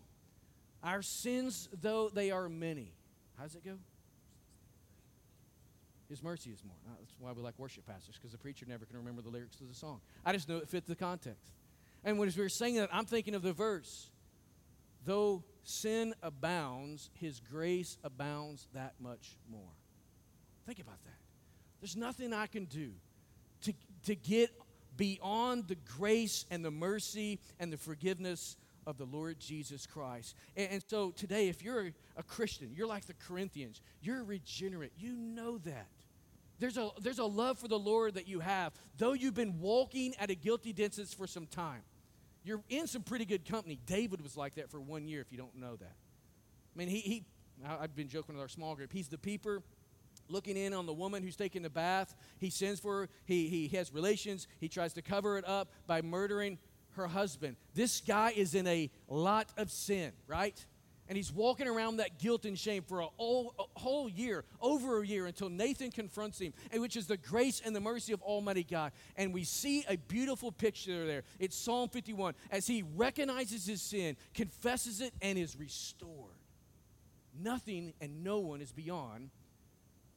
[0.83, 2.93] Our sins, though they are many,
[3.37, 3.77] how does it go?
[6.09, 6.75] His mercy is more.
[6.99, 9.63] That's why we like worship pastors, because the preacher never can remember the lyrics to
[9.63, 10.01] the song.
[10.23, 11.53] I just know it fits the context.
[12.03, 14.11] And when we were singing that, I'm thinking of the verse
[15.05, 19.61] Though sin abounds, his grace abounds that much more.
[20.65, 21.11] Think about that.
[21.79, 22.91] There's nothing I can do
[23.61, 23.73] to,
[24.05, 24.49] to get
[24.97, 30.35] beyond the grace and the mercy and the forgiveness of the Lord Jesus Christ.
[30.55, 34.93] And, and so today, if you're a, a Christian, you're like the Corinthians, you're regenerate,
[34.97, 35.87] you know that.
[36.59, 40.13] There's a, there's a love for the Lord that you have, though you've been walking
[40.19, 41.81] at a guilty distance for some time.
[42.43, 43.79] You're in some pretty good company.
[43.85, 45.95] David was like that for one year, if you don't know that.
[46.75, 47.25] I mean, he, he
[47.67, 48.93] I've been joking with our small group.
[48.93, 49.63] He's the peeper
[50.27, 52.15] looking in on the woman who's taking the bath.
[52.39, 53.09] He sends for her.
[53.25, 54.47] He, he has relations.
[54.59, 56.57] He tries to cover it up by murdering
[56.95, 57.55] her husband.
[57.73, 60.65] This guy is in a lot of sin, right?
[61.07, 65.01] And he's walking around that guilt and shame for a whole, a whole, year, over
[65.01, 68.23] a year, until Nathan confronts him, and which is the grace and the mercy of
[68.23, 68.91] Almighty God.
[69.15, 71.23] And we see a beautiful picture there.
[71.39, 76.39] It's Psalm 51 as he recognizes his sin, confesses it, and is restored.
[77.39, 79.29] Nothing and no one is beyond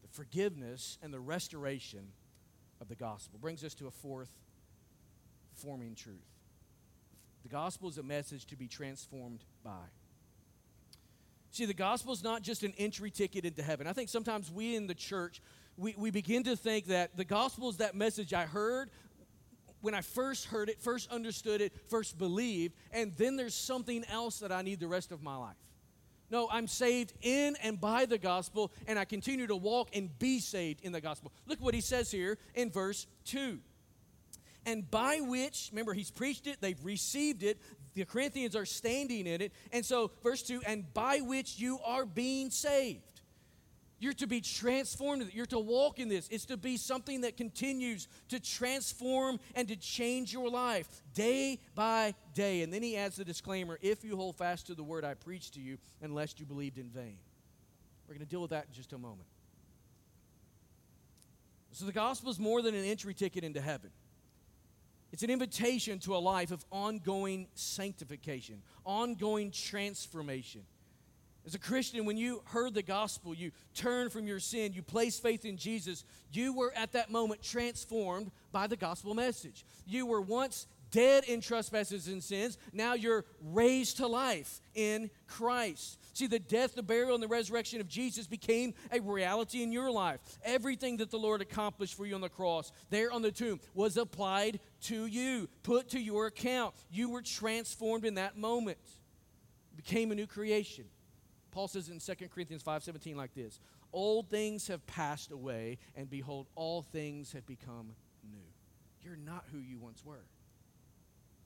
[0.01, 2.13] the forgiveness and the restoration
[2.81, 3.39] of the gospel.
[3.39, 4.33] Brings us to a fourth
[5.53, 6.38] forming truth.
[7.49, 9.87] The gospel is a message to be transformed by.
[11.51, 13.87] See, the gospel is not just an entry ticket into heaven.
[13.87, 15.41] I think sometimes we in the church,
[15.79, 18.91] we, we begin to think that the gospel is that message I heard
[19.81, 24.41] when I first heard it, first understood it, first believed, and then there's something else
[24.41, 25.57] that I need the rest of my life.
[26.31, 30.41] No, I'm saved in and by the gospel, and I continue to walk and be
[30.41, 31.33] saved in the gospel.
[31.47, 33.59] Look what he says here in verse 2
[34.69, 37.59] and by which, remember, he's preached it, they've received it,
[37.95, 39.53] the Corinthians are standing in it.
[39.73, 43.03] And so, verse 2 and by which you are being saved.
[43.99, 45.29] You're to be transformed.
[45.33, 46.29] You're to walk in this.
[46.29, 52.15] It's to be something that continues to transform and to change your life day by
[52.35, 52.63] day.
[52.63, 55.55] And then he adds the disclaimer if you hold fast to the word I preached
[55.55, 57.17] to you, unless you believed in vain.
[58.07, 59.27] We're going to deal with that in just a moment.
[61.73, 63.91] So, the gospel is more than an entry ticket into heaven.
[65.13, 70.63] It's an invitation to a life of ongoing sanctification, ongoing transformation.
[71.47, 75.23] As a Christian, when you heard the gospel, you turned from your sin, you placed
[75.23, 79.65] faith in Jesus, you were at that moment transformed by the gospel message.
[79.87, 85.99] You were once dead in trespasses and sins, now you're raised to life in Christ.
[86.15, 89.91] See, the death, the burial, and the resurrection of Jesus became a reality in your
[89.91, 90.21] life.
[90.45, 93.97] Everything that the Lord accomplished for you on the cross, there on the tomb, was
[93.97, 96.75] applied to you, put to your account.
[96.91, 98.79] You were transformed in that moment,
[99.77, 100.87] became a new creation.
[101.51, 103.61] Paul says in 2 Corinthians 5:17 like this:
[103.93, 108.45] Old things have passed away, and behold, all things have become new.
[109.03, 110.27] You're not who you once were.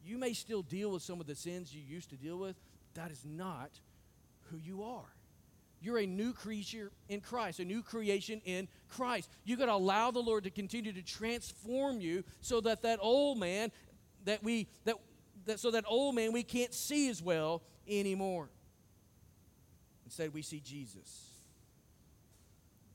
[0.04, 2.56] You may still deal with some of the sins you used to deal with.
[2.94, 3.70] That is not
[4.50, 5.12] who you are.
[5.80, 9.28] You're a new creature in Christ, a new creation in Christ.
[9.44, 13.38] You got to allow the Lord to continue to transform you so that that old
[13.38, 13.72] man
[14.24, 14.96] that we that,
[15.46, 18.48] that so that old man we can't see as well anymore.
[20.04, 21.30] Instead, we see Jesus.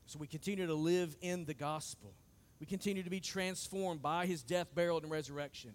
[0.06, 2.14] So we continue to live in the gospel.
[2.60, 5.72] We continue to be transformed by his death, burial, and resurrection.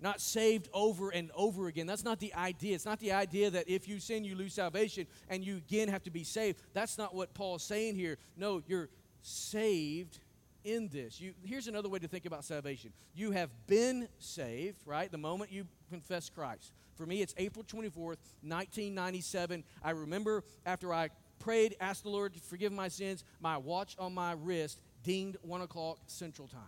[0.00, 1.86] Not saved over and over again.
[1.86, 2.74] That's not the idea.
[2.74, 6.02] It's not the idea that if you sin, you lose salvation and you again have
[6.04, 6.60] to be saved.
[6.72, 8.16] That's not what Paul's saying here.
[8.36, 8.88] No, you're
[9.22, 10.20] saved
[10.64, 11.20] in this.
[11.20, 12.92] You, here's another way to think about salvation.
[13.14, 15.10] You have been saved, right?
[15.10, 16.72] The moment you confess Christ.
[16.94, 19.64] For me, it's April 24th, 1997.
[19.82, 24.14] I remember after I prayed, asked the Lord to forgive my sins, my watch on
[24.14, 26.60] my wrist dinged 1 o'clock Central Time.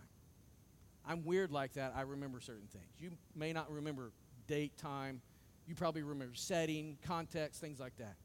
[1.07, 1.93] I'm weird like that.
[1.95, 2.85] I remember certain things.
[2.99, 4.11] You may not remember
[4.47, 5.21] date, time.
[5.67, 8.15] You probably remember setting, context, things like that.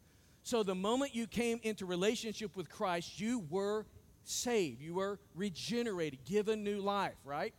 [0.43, 3.87] So the moment you came into relationship with Christ, you were
[4.25, 4.81] saved.
[4.81, 7.55] You were regenerated, given new life, right?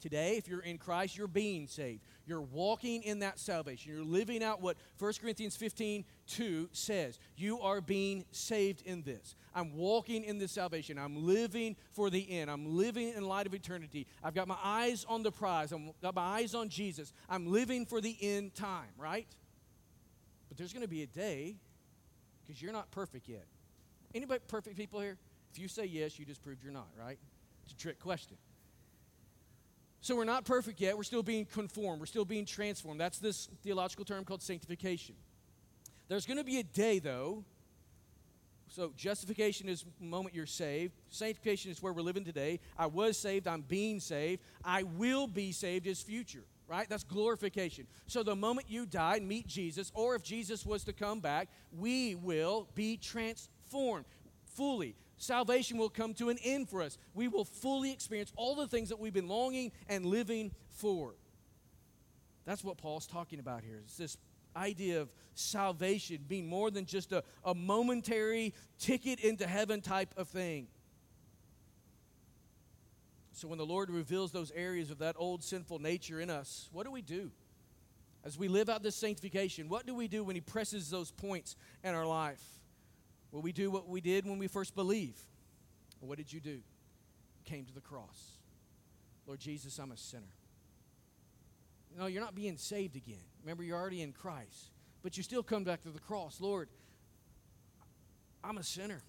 [0.00, 2.02] Today, if you're in Christ, you're being saved.
[2.26, 3.92] You're walking in that salvation.
[3.92, 7.18] You're living out what 1 Corinthians 15 2 says.
[7.36, 9.36] You are being saved in this.
[9.54, 10.98] I'm walking in this salvation.
[10.98, 12.50] I'm living for the end.
[12.50, 14.06] I'm living in light of eternity.
[14.22, 15.72] I've got my eyes on the prize.
[15.72, 17.12] I've got my eyes on Jesus.
[17.28, 19.28] I'm living for the end time, right?
[20.48, 21.56] But there's going to be a day
[22.42, 23.46] because you're not perfect yet.
[24.14, 25.18] Anybody perfect people here?
[25.52, 27.18] If you say yes, you just proved you're not, right?
[27.64, 28.36] It's a trick question.
[30.04, 30.98] So we're not perfect yet.
[30.98, 31.98] We're still being conformed.
[31.98, 33.00] We're still being transformed.
[33.00, 35.14] That's this theological term called sanctification.
[36.08, 37.42] There's going to be a day, though.
[38.68, 40.92] So justification is the moment you're saved.
[41.08, 42.60] Sanctification is where we're living today.
[42.78, 43.48] I was saved.
[43.48, 44.42] I'm being saved.
[44.62, 46.86] I will be saved is future, right?
[46.86, 47.86] That's glorification.
[48.06, 51.48] So the moment you die and meet Jesus, or if Jesus was to come back,
[51.72, 54.04] we will be transformed
[54.54, 56.98] fully salvation will come to an end for us.
[57.14, 61.14] We will fully experience all the things that we've been longing and living for.
[62.44, 63.80] That's what Paul's talking about here.
[63.84, 64.18] It's this
[64.56, 70.28] idea of salvation being more than just a, a momentary ticket into heaven type of
[70.28, 70.68] thing.
[73.32, 76.84] So when the Lord reveals those areas of that old sinful nature in us, what
[76.84, 77.32] do we do?
[78.24, 81.56] As we live out this sanctification, what do we do when He presses those points
[81.82, 82.42] in our life?
[83.34, 85.18] Will we do what we did when we first believe?
[86.00, 86.60] what did you do?
[87.46, 88.38] Came to the cross.
[89.26, 90.22] Lord Jesus, I'm a sinner.
[91.98, 93.24] No, you're not being saved again.
[93.42, 94.70] Remember, you're already in Christ.
[95.02, 96.40] But you still come back to the cross.
[96.40, 96.68] Lord,
[98.44, 99.02] I'm a sinner.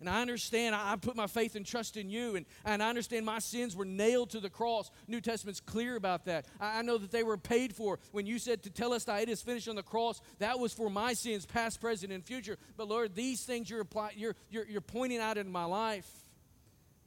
[0.00, 3.26] And I understand, I, put my faith and trust in you, and, and I understand
[3.26, 4.90] my sins were nailed to the cross.
[5.06, 6.46] New Testament's clear about that.
[6.58, 7.98] I, I know that they were paid for.
[8.12, 10.72] When you said to tell us that it is finished on the cross, that was
[10.72, 12.56] for my sins, past, present, and future.
[12.76, 16.08] But Lord, these things you're, apply, you're, you're, you're pointing out in my life,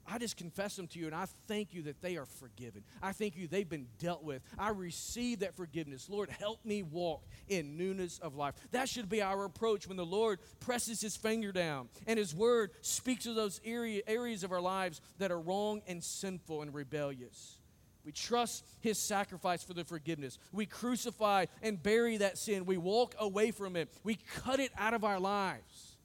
[0.06, 2.84] I just confess them to you and I thank you that they are forgiven.
[3.02, 4.42] I thank you they've been dealt with.
[4.60, 6.10] I receive that forgiveness.
[6.10, 8.56] Lord, help me walk in newness of life.
[8.72, 12.72] That should be our approach when the Lord presses his finger down and his word
[12.82, 17.60] speaks to those areas of our lives that are wrong and sinful and rebellious.
[18.06, 20.38] We trust his sacrifice for the forgiveness.
[20.52, 22.66] We crucify and bury that sin.
[22.66, 23.90] We walk away from it.
[24.04, 25.96] We cut it out of our lives.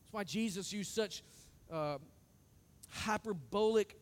[0.00, 1.22] That's why Jesus used such.
[1.70, 1.98] Uh,
[2.88, 3.98] hyperbolic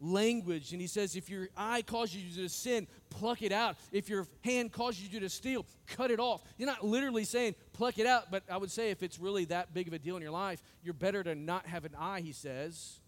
[0.00, 0.72] language.
[0.72, 3.76] And he says, if your eye causes you to sin, pluck it out.
[3.92, 6.42] If your hand causes you to steal, cut it off.
[6.58, 9.72] You're not literally saying pluck it out, but I would say if it's really that
[9.72, 12.32] big of a deal in your life, you're better to not have an eye, he
[12.32, 12.98] says,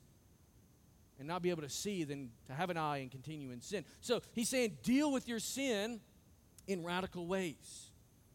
[1.19, 3.85] and not be able to see than to have an eye and continue in sin.
[4.01, 6.01] So he's saying deal with your sin
[6.67, 7.91] in radical ways,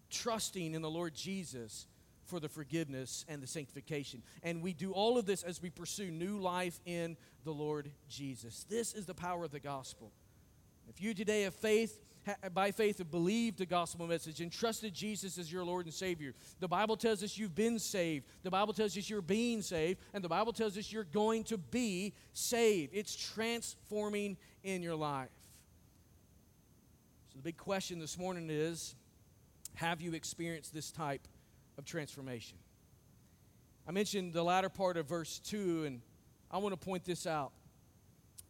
[0.10, 1.88] trusting in the Lord Jesus
[2.30, 4.22] for the forgiveness and the sanctification.
[4.44, 8.66] And we do all of this as we pursue new life in the Lord Jesus.
[8.70, 10.12] This is the power of the gospel.
[10.88, 12.02] If you today have faith,
[12.54, 16.34] by faith have believed the gospel message and trusted Jesus as your Lord and Savior.
[16.60, 18.26] The Bible tells us you've been saved.
[18.44, 20.00] The Bible tells us you're being saved.
[20.14, 22.94] And the Bible tells us you're going to be saved.
[22.94, 25.30] It's transforming in your life.
[27.32, 28.96] So the big question this morning is
[29.76, 31.28] have you experienced this type
[31.80, 32.58] of transformation.
[33.88, 36.02] I mentioned the latter part of verse 2, and
[36.52, 37.54] I want to point this out.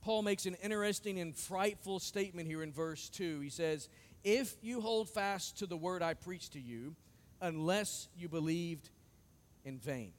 [0.01, 3.39] Paul makes an interesting and frightful statement here in verse 2.
[3.39, 3.87] He says,
[4.23, 6.95] If you hold fast to the word I preached to you,
[7.39, 8.89] unless you believed
[9.63, 10.11] in vain.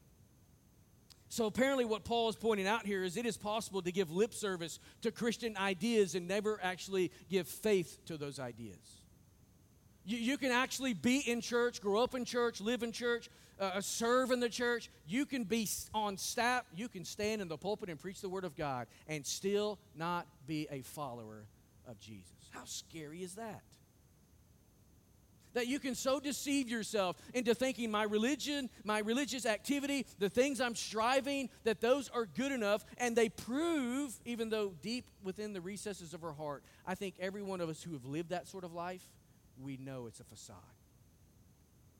[1.28, 4.34] So apparently, what Paul is pointing out here is it is possible to give lip
[4.34, 8.99] service to Christian ideas and never actually give faith to those ideas.
[10.10, 13.30] You, you can actually be in church, grow up in church, live in church,
[13.60, 14.90] uh, uh, serve in the church.
[15.06, 16.64] You can be on staff.
[16.74, 20.26] You can stand in the pulpit and preach the Word of God and still not
[20.48, 21.44] be a follower
[21.86, 22.32] of Jesus.
[22.50, 23.62] How scary is that?
[25.52, 30.60] That you can so deceive yourself into thinking my religion, my religious activity, the things
[30.60, 35.60] I'm striving, that those are good enough, and they prove, even though deep within the
[35.60, 38.64] recesses of our heart, I think every one of us who have lived that sort
[38.64, 39.08] of life,
[39.62, 40.56] we know it's a facade.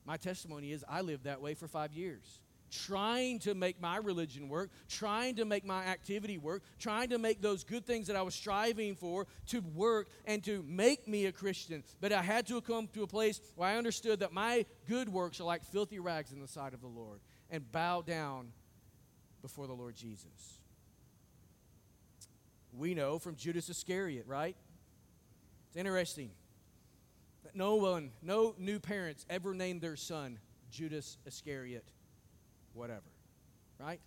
[0.05, 2.41] My testimony is I lived that way for five years
[2.71, 7.41] trying to make my religion work, trying to make my activity work, trying to make
[7.41, 11.31] those good things that I was striving for to work and to make me a
[11.31, 11.83] Christian.
[11.99, 15.39] But I had to come to a place where I understood that my good works
[15.39, 18.53] are like filthy rags in the sight of the Lord and bow down
[19.41, 20.59] before the Lord Jesus.
[22.73, 24.55] We know from Judas Iscariot, right?
[25.67, 26.31] It's interesting
[27.53, 30.39] no one, no new parents ever named their son
[30.71, 31.91] Judas Iscariot
[32.73, 33.11] whatever,
[33.79, 33.99] right?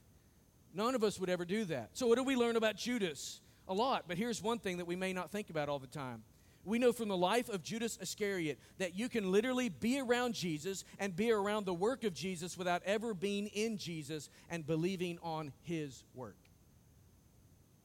[0.72, 1.91] None of us would ever do that.
[1.95, 3.41] So, what do we learn about Judas?
[3.66, 6.22] A lot, but here's one thing that we may not think about all the time.
[6.66, 10.85] We know from the life of Judas Iscariot that you can literally be around Jesus
[10.99, 15.53] and be around the work of Jesus without ever being in Jesus and believing on
[15.62, 16.37] his work.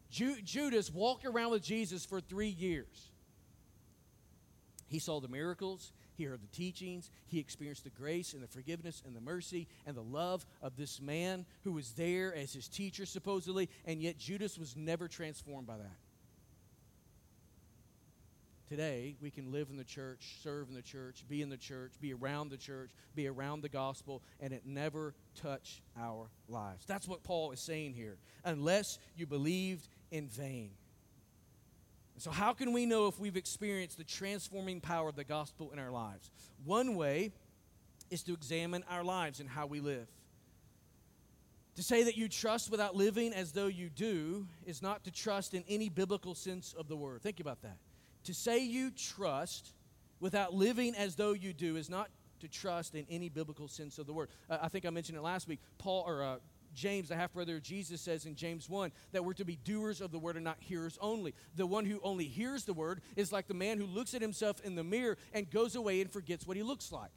[0.09, 3.09] Ju- Judas walked around with Jesus for three years.
[4.89, 7.11] He saw the miracles, he heard the teachings.
[7.27, 10.99] He experienced the grace and the forgiveness and the mercy and the love of this
[10.99, 15.77] man who was there as his teacher, supposedly, and yet Judas was never transformed by
[15.77, 15.97] that.
[18.67, 21.93] Today, we can live in the church, serve in the church, be in the church,
[22.01, 26.85] be around the church, be around the gospel, and it never touch our lives.
[26.85, 28.17] That's what Paul is saying here.
[28.43, 30.71] Unless you believed in vain.
[32.19, 35.79] So, how can we know if we've experienced the transforming power of the gospel in
[35.79, 36.29] our lives?
[36.65, 37.31] One way
[38.11, 40.07] is to examine our lives and how we live.
[41.77, 45.53] To say that you trust without living as though you do is not to trust
[45.53, 47.21] in any biblical sense of the word.
[47.21, 47.77] Think about that.
[48.25, 49.73] To say you trust
[50.19, 52.09] without living as though you do is not
[52.41, 54.27] to trust in any biblical sense of the word.
[54.49, 55.59] Uh, I think I mentioned it last week.
[55.77, 56.35] Paul or uh,
[56.73, 60.01] James, the half brother of Jesus, says in James 1 that we're to be doers
[60.01, 61.33] of the word and not hearers only.
[61.55, 64.61] The one who only hears the word is like the man who looks at himself
[64.61, 67.11] in the mirror and goes away and forgets what he looks like.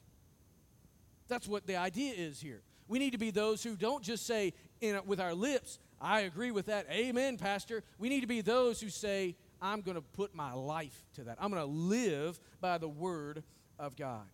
[1.28, 2.62] That's what the idea is here.
[2.88, 6.50] We need to be those who don't just say in, with our lips, I agree
[6.50, 6.86] with that.
[6.90, 7.84] Amen, Pastor.
[7.98, 11.38] We need to be those who say, I'm going to put my life to that.
[11.40, 13.44] I'm going to live by the word
[13.78, 14.26] of God.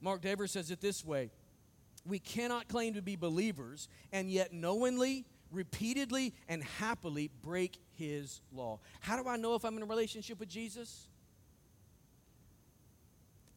[0.00, 1.30] Mark Dever says it this way
[2.04, 8.80] we cannot claim to be believers and yet knowingly, repeatedly, and happily break his law.
[9.00, 11.06] How do I know if I'm in a relationship with Jesus?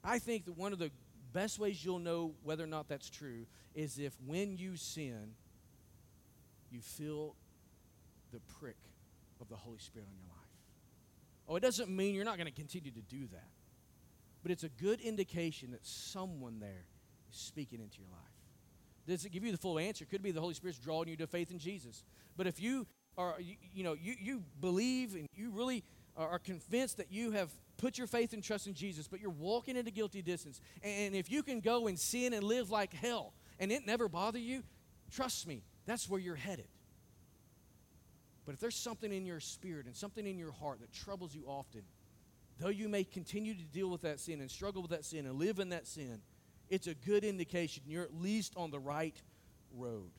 [0.03, 0.91] I think that one of the
[1.33, 5.33] best ways you'll know whether or not that's true is if when you sin,
[6.71, 7.35] you feel
[8.31, 8.77] the prick
[9.41, 10.45] of the Holy Spirit on your life.
[11.47, 13.49] Oh, it doesn't mean you're not going to continue to do that,
[14.43, 16.85] but it's a good indication that someone there
[17.31, 18.34] is speaking into your life.
[19.07, 20.05] Does it give you the full answer?
[20.05, 22.03] Could be the Holy Spirit's drawing you to faith in Jesus.
[22.37, 22.87] But if you
[23.17, 25.83] are, you, you know, you, you believe and you really
[26.17, 29.75] are convinced that you have put your faith and trust in Jesus, but you're walking
[29.75, 33.71] into guilty distance, and if you can go and sin and live like hell and
[33.71, 34.63] it never bother you,
[35.11, 36.67] trust me, that's where you're headed.
[38.45, 41.43] But if there's something in your spirit and something in your heart that troubles you
[41.47, 41.81] often,
[42.59, 45.37] though you may continue to deal with that sin and struggle with that sin and
[45.37, 46.21] live in that sin,
[46.69, 49.15] it's a good indication you're at least on the right
[49.75, 50.09] road.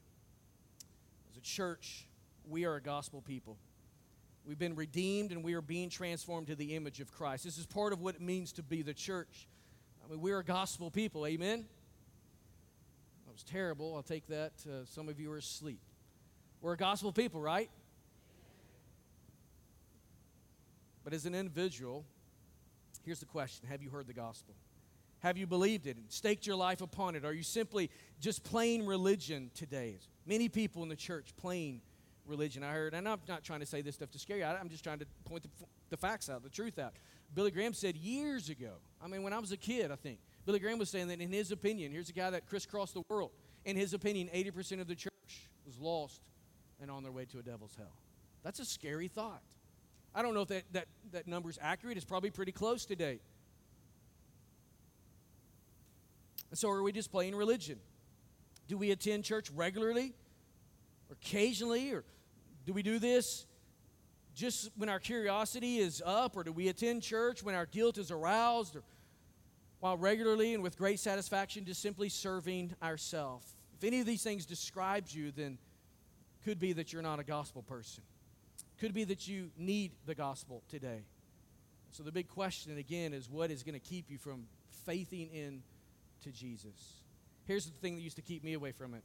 [1.31, 2.07] As a church,
[2.49, 3.57] we are a gospel people.
[4.47, 7.45] We've been redeemed and we are being transformed to the image of Christ.
[7.45, 9.49] This is part of what it means to be the church.
[10.05, 11.27] I mean, we're a gospel people.
[11.27, 11.65] Amen?
[13.27, 13.97] That was terrible.
[13.97, 14.53] I'll take that.
[14.65, 15.81] Uh, some of you are asleep.
[16.61, 17.71] We're a gospel people, right?
[21.03, 22.05] But as an individual,
[23.05, 24.55] here's the question Have you heard the gospel?
[25.27, 27.25] Have you believed it and staked your life upon it?
[27.25, 29.99] Are you simply just plain religion today?
[30.25, 31.81] Many people in the church plain
[32.27, 32.63] religion.
[32.63, 34.45] I heard, and I'm not trying to say this stuff to scare you.
[34.45, 35.49] I'm just trying to point the,
[35.91, 36.93] the facts out, the truth out.
[37.35, 40.61] Billy Graham said years ago, I mean, when I was a kid, I think, Billy
[40.61, 43.33] Graham was saying that in his opinion, here's a guy that crisscrossed the world.
[43.65, 45.11] In his opinion, 80% of the church
[45.67, 46.21] was lost
[46.81, 47.97] and on their way to a devil's hell.
[48.45, 49.43] That's a scary thought.
[50.15, 51.97] I don't know if that, that, that number is accurate.
[51.97, 53.19] It's probably pretty close today.
[56.53, 57.79] So are we just playing religion?
[58.69, 60.15] Do we attend church regularly
[61.11, 62.05] or occasionally or
[62.65, 63.47] do we do this
[64.35, 68.11] just when our curiosity is up or do we attend church when our guilt is
[68.11, 68.83] aroused or
[69.81, 73.55] while regularly and with great satisfaction just simply serving ourselves?
[73.79, 75.59] If any of these things describes you then
[76.45, 78.05] could be that you're not a gospel person.
[78.79, 81.03] Could be that you need the gospel today.
[81.91, 84.45] So the big question again is what is going to keep you from
[84.85, 85.63] faithing in
[86.27, 87.03] to Jesus?
[87.47, 89.03] Here's the thing that used to keep me away from it.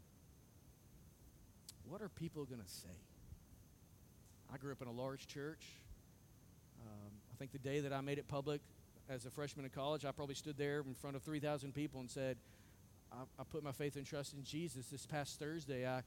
[1.88, 2.90] What are people going to say?
[4.54, 5.66] I grew up in a large church.
[6.82, 8.62] Um, I think the day that I made it public
[9.08, 12.10] as a freshman in college, I probably stood there in front of 3,000 people and
[12.10, 12.38] said,
[13.12, 14.88] I, I put my faith and trust in Jesus.
[14.88, 16.02] This past Thursday, I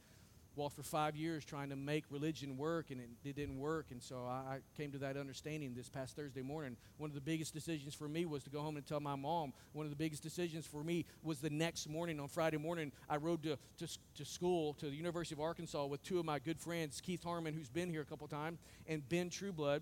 [0.57, 3.87] walked for five years trying to make religion work, and it, didn't work.
[3.91, 6.77] And so I, I, came to that understanding this past Thursday morning.
[6.97, 9.53] One of the biggest decisions for me was to go home and tell my mom.
[9.73, 13.17] One of the biggest decisions for me was the next morning, on Friday morning, I
[13.17, 16.59] rode to, to, to school, to the University of Arkansas, with two of my good
[16.59, 19.81] friends, Keith Harmon, who's been here a couple of times, and Ben Trueblood.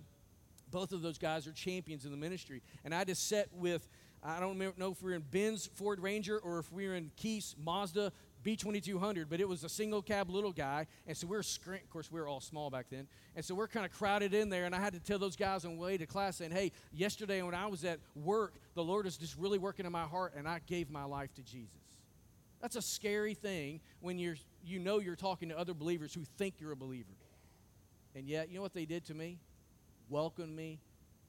[0.72, 2.62] Both of those guys are champions in the ministry.
[2.84, 3.88] And I just sat with
[4.26, 7.12] I don't know if we are in Ben's Ford Ranger or if we are in
[7.18, 8.14] Keith's Mazda
[8.44, 10.88] B2200, but it was a single cab little guy.
[11.08, 13.08] And so we are of course, we were all small back then.
[13.36, 14.66] And so we're kind of crowded in there.
[14.66, 17.42] And I had to tell those guys on the way to class saying, hey, yesterday
[17.42, 20.48] when I was at work, the Lord is just really working in my heart, and
[20.48, 21.70] I gave my life to Jesus.
[22.62, 26.56] That's a scary thing when you're, you know you're talking to other believers who think
[26.60, 27.14] you're a believer.
[28.16, 29.40] And yet, you know what they did to me?
[30.10, 30.80] Welcomed me,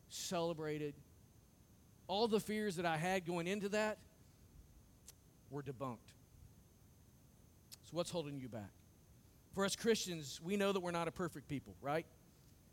[0.09, 0.95] celebrated.
[2.07, 3.99] All the fears that I had going into that
[5.51, 6.14] were debunked
[7.95, 8.71] what's holding you back?
[9.55, 12.05] For us Christians, we know that we're not a perfect people, right?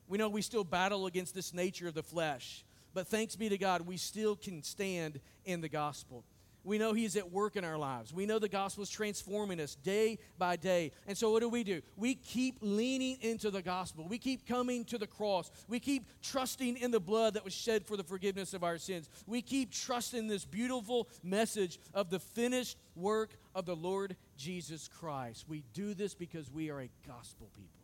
[0.07, 2.65] We know we still battle against this nature of the flesh.
[2.93, 6.25] But thanks be to God, we still can stand in the gospel.
[6.63, 8.13] We know He's at work in our lives.
[8.13, 10.91] We know the gospel is transforming us day by day.
[11.07, 11.81] And so, what do we do?
[11.97, 14.07] We keep leaning into the gospel.
[14.07, 15.49] We keep coming to the cross.
[15.67, 19.09] We keep trusting in the blood that was shed for the forgiveness of our sins.
[19.25, 25.45] We keep trusting this beautiful message of the finished work of the Lord Jesus Christ.
[25.47, 27.81] We do this because we are a gospel people.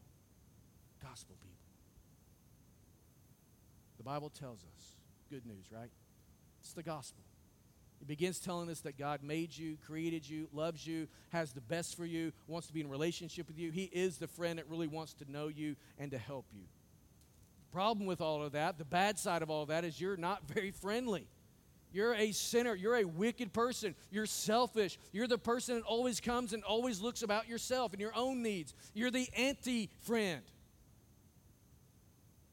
[1.01, 1.57] Gospel people.
[3.97, 4.95] The Bible tells us
[5.29, 5.89] good news, right?
[6.61, 7.23] It's the gospel.
[8.01, 11.97] It begins telling us that God made you, created you, loves you, has the best
[11.97, 13.71] for you, wants to be in relationship with you.
[13.71, 16.63] He is the friend that really wants to know you and to help you.
[17.69, 20.17] The problem with all of that, the bad side of all of that, is you're
[20.17, 21.27] not very friendly.
[21.91, 22.75] You're a sinner.
[22.75, 23.95] You're a wicked person.
[24.11, 24.99] You're selfish.
[25.11, 28.73] You're the person that always comes and always looks about yourself and your own needs.
[28.93, 30.41] You're the anti friend.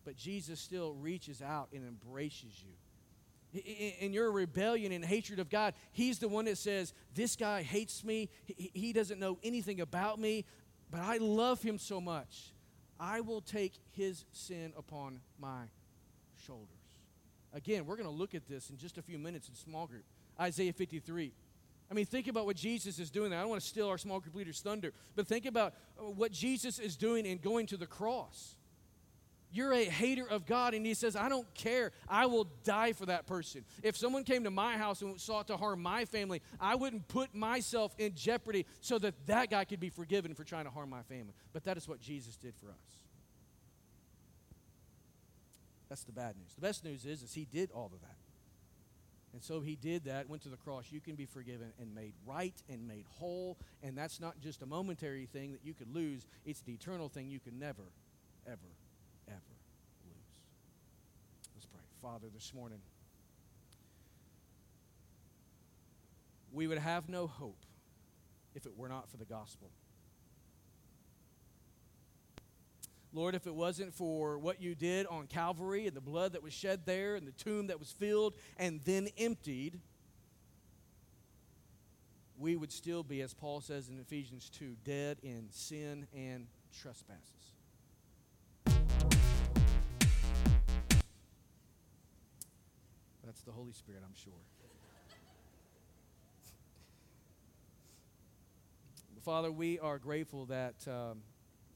[0.04, 2.74] But Jesus still reaches out and embraces you
[3.54, 8.04] in your rebellion and hatred of God, He's the one that says, This guy hates
[8.04, 8.28] me.
[8.46, 10.44] He doesn't know anything about me,
[10.90, 12.52] but I love him so much.
[12.98, 15.64] I will take his sin upon my
[16.46, 16.68] shoulders.
[17.52, 20.04] Again, we're going to look at this in just a few minutes in small group.
[20.40, 21.32] Isaiah 53.
[21.90, 23.38] I mean, think about what Jesus is doing there.
[23.38, 26.32] I don't want to steal our small group leader's thunder, but think about uh, what
[26.32, 28.56] Jesus is doing in going to the cross.
[29.54, 31.92] You're a hater of God, and He says, I don't care.
[32.08, 33.64] I will die for that person.
[33.84, 37.36] If someone came to my house and sought to harm my family, I wouldn't put
[37.36, 41.02] myself in jeopardy so that that guy could be forgiven for trying to harm my
[41.02, 41.34] family.
[41.52, 42.74] But that is what Jesus did for us.
[45.88, 46.52] That's the bad news.
[46.56, 48.16] The best news is, is He did all of that.
[49.32, 50.86] And so he did that, went to the cross.
[50.90, 53.58] You can be forgiven and made right and made whole.
[53.82, 57.30] And that's not just a momentary thing that you could lose, it's the eternal thing
[57.30, 57.82] you can never,
[58.46, 58.76] ever
[59.28, 59.56] ever
[60.06, 60.34] lose.
[61.54, 61.80] Let's pray.
[62.04, 62.80] Father, this morning,
[66.52, 67.64] we would have no hope
[68.54, 69.70] if it were not for the gospel.
[73.14, 76.52] Lord, if it wasn't for what you did on Calvary and the blood that was
[76.52, 79.80] shed there and the tomb that was filled and then emptied,
[82.38, 86.48] we would still be, as Paul says in Ephesians 2, dead in sin and
[86.82, 87.33] trespasses.
[93.34, 94.32] That's the Holy Spirit, I'm sure.
[99.24, 101.18] Father, we are grateful that um,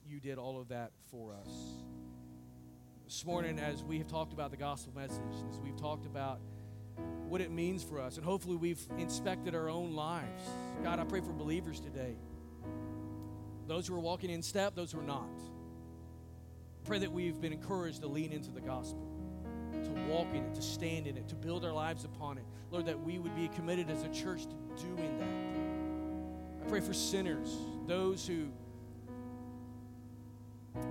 [0.07, 1.49] you did all of that for us.
[3.05, 5.19] This morning, as we have talked about the gospel message,
[5.51, 6.39] as we've talked about
[7.27, 10.45] what it means for us, and hopefully we've inspected our own lives.
[10.85, 12.15] God, I pray for believers today.
[13.67, 15.27] Those who are walking in step, those who are not.
[16.85, 19.18] Pray that we've been encouraged to lean into the gospel
[19.85, 22.45] to walk in it, to stand in it, to build our lives upon it.
[22.71, 26.67] Lord, that we would be committed as a church to doing that.
[26.67, 27.57] I pray for sinners,
[27.87, 28.49] those who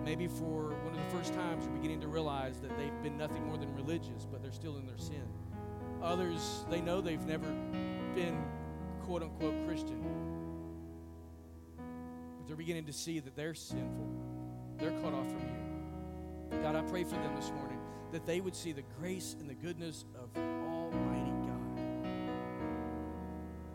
[0.03, 3.45] maybe for one of the first times are beginning to realize that they've been nothing
[3.45, 5.23] more than religious, but they're still in their sin.
[6.01, 7.47] Others, they know they've never
[8.15, 8.43] been
[9.03, 10.01] quote unquote Christian,
[12.37, 14.07] but they're beginning to see that they're sinful.
[14.77, 16.61] They're cut off from you.
[16.61, 17.76] God, I pray for them this morning
[18.11, 21.77] that they would see the grace and the goodness of Almighty God.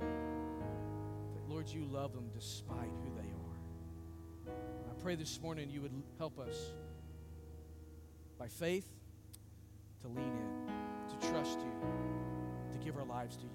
[0.01, 4.55] That, Lord, you love them despite who they are.
[4.91, 6.73] I pray this morning you would help us
[8.39, 8.89] by faith
[10.01, 10.73] to lean in,
[11.09, 11.73] to trust you,
[12.73, 13.51] to give our lives to you.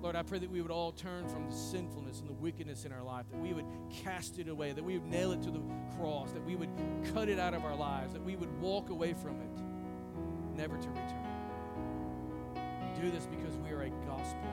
[0.00, 2.92] Lord, I pray that we would all turn from the sinfulness and the wickedness in
[2.92, 3.66] our life, that we would
[4.04, 5.60] cast it away, that we would nail it to the
[5.98, 6.70] cross, that we would
[7.12, 9.50] cut it out of our lives, that we would walk away from it,
[10.58, 11.24] never to return.
[12.82, 14.50] We do this because we are a gospel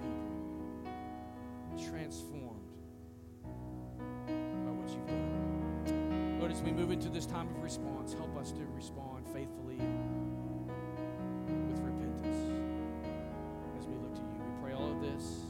[0.00, 2.60] people, transformed
[4.24, 6.38] by what you've done.
[6.38, 9.78] Lord, as we move into this time of response, help us to respond faithfully
[11.66, 12.38] with repentance
[13.80, 14.38] as we look to you.
[14.38, 15.42] We pray all of this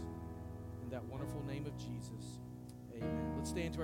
[0.85, 2.41] in that wonderful name of Jesus.
[2.97, 3.35] Amen.
[3.37, 3.77] Let's stay into our